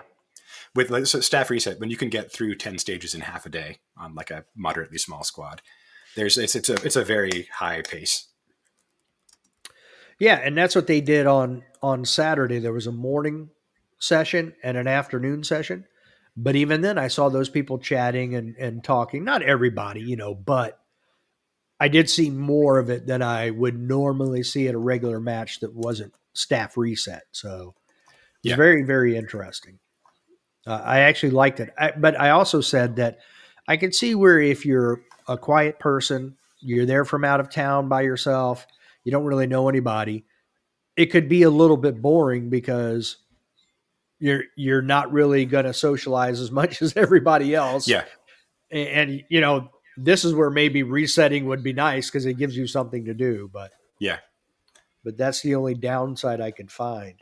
[0.76, 3.50] With like, so staff reset, when you can get through 10 stages in half a
[3.50, 5.62] day on like a moderately small squad,
[6.16, 8.28] there's it's it's a it's a very high pace.
[10.20, 12.60] yeah, and that's what they did on on Saturday.
[12.60, 13.50] There was a morning
[14.00, 15.86] session and an afternoon session,
[16.36, 19.24] but even then, I saw those people chatting and and talking.
[19.24, 20.80] Not everybody, you know, but
[21.80, 25.60] I did see more of it than I would normally see at a regular match
[25.60, 27.24] that wasn't staff reset.
[27.32, 27.76] So
[28.44, 28.56] it's Yeah.
[28.56, 29.80] very very interesting.
[30.66, 33.20] Uh, I actually liked it, I, but I also said that
[33.68, 37.90] I could see where if you're a quiet person, you're there from out of town
[37.90, 38.66] by yourself,
[39.04, 40.26] you don't really know anybody,
[40.96, 43.18] it could be a little bit boring because
[44.24, 47.88] you're you're not really going to socialize as much as everybody else.
[47.88, 48.06] Yeah,
[48.72, 52.56] and, and you know this is where maybe resetting would be nice because it gives
[52.56, 54.20] you something to do, but yeah.
[55.04, 57.20] but that's the only downside I can find.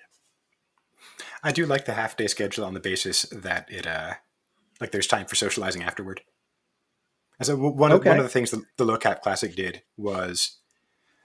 [1.43, 4.14] I do like the half day schedule on the basis that it uh
[4.80, 6.22] like there's time for socializing afterward.
[7.39, 8.10] And so one of, Okay.
[8.10, 10.60] one of the things that the low cap classic did was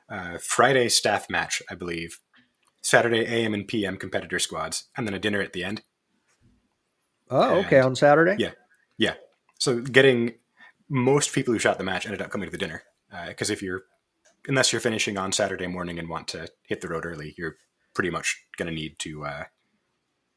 [0.09, 2.19] uh, Friday staff match, I believe,
[2.87, 5.83] Saturday AM and PM competitor squads, and then a dinner at the end.
[7.29, 8.37] Oh, okay, on Saturday.
[8.39, 8.53] Yeah.
[8.97, 9.15] Yeah,
[9.59, 10.35] so getting
[10.89, 12.85] most people who shot the match ended up coming to the dinner
[13.27, 13.83] because if you're
[14.47, 17.57] unless you're finishing on Saturday morning and want to hit the road early, you're
[17.93, 19.45] pretty much going to need to uh,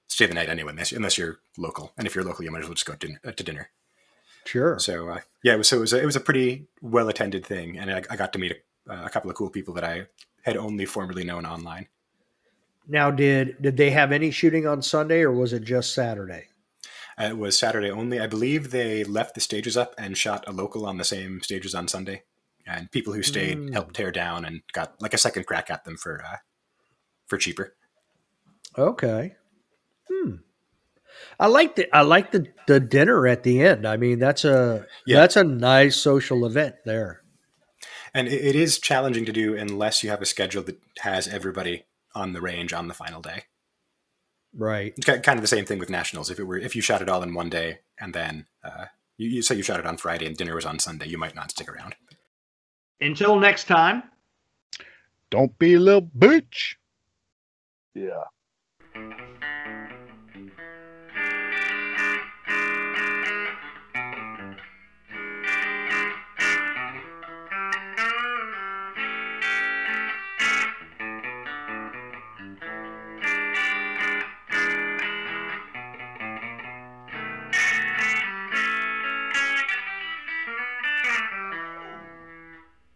[0.08, 1.94] stay the night anyway, unless, unless you're local.
[2.00, 3.70] And if you're local, you might as well just go din- uh, to dinner.
[4.46, 4.80] Sure.
[4.80, 7.46] So uh, yeah, it was, so it was a, it was a pretty well attended
[7.46, 10.08] thing, and I, I got to meet a, a couple of cool people that I
[10.42, 11.88] had only formerly known online.
[12.90, 16.48] Now, did did they have any shooting on Sunday, or was it just Saturday?
[17.20, 18.20] It was Saturday only.
[18.20, 21.76] I believe they left the stages up and shot a local on the same stages
[21.76, 22.24] on Sunday,
[22.66, 23.74] and people who stayed Mm.
[23.74, 26.38] helped tear down and got like a second crack at them for uh,
[27.28, 27.76] for cheaper.
[28.78, 29.36] Okay.
[30.12, 30.36] Hmm.
[31.40, 33.86] I like the I like the the dinner at the end.
[33.88, 35.20] I mean, that's a Yeah.
[35.20, 37.22] that's a nice social event there.
[38.14, 41.84] And it, it is challenging to do unless you have a schedule that has everybody
[42.20, 43.44] on the range on the final day.
[44.56, 44.94] Right.
[44.96, 46.30] Ki- Kind of the same thing with nationals.
[46.30, 48.86] If it were if you shot it all in one day and then uh,
[49.18, 51.36] you, you say you shot it on Friday and dinner was on Sunday, you might
[51.36, 51.96] not stick around.
[53.02, 54.04] Until next time.
[55.30, 56.76] Don't be a little bitch.
[57.94, 58.24] Yeah.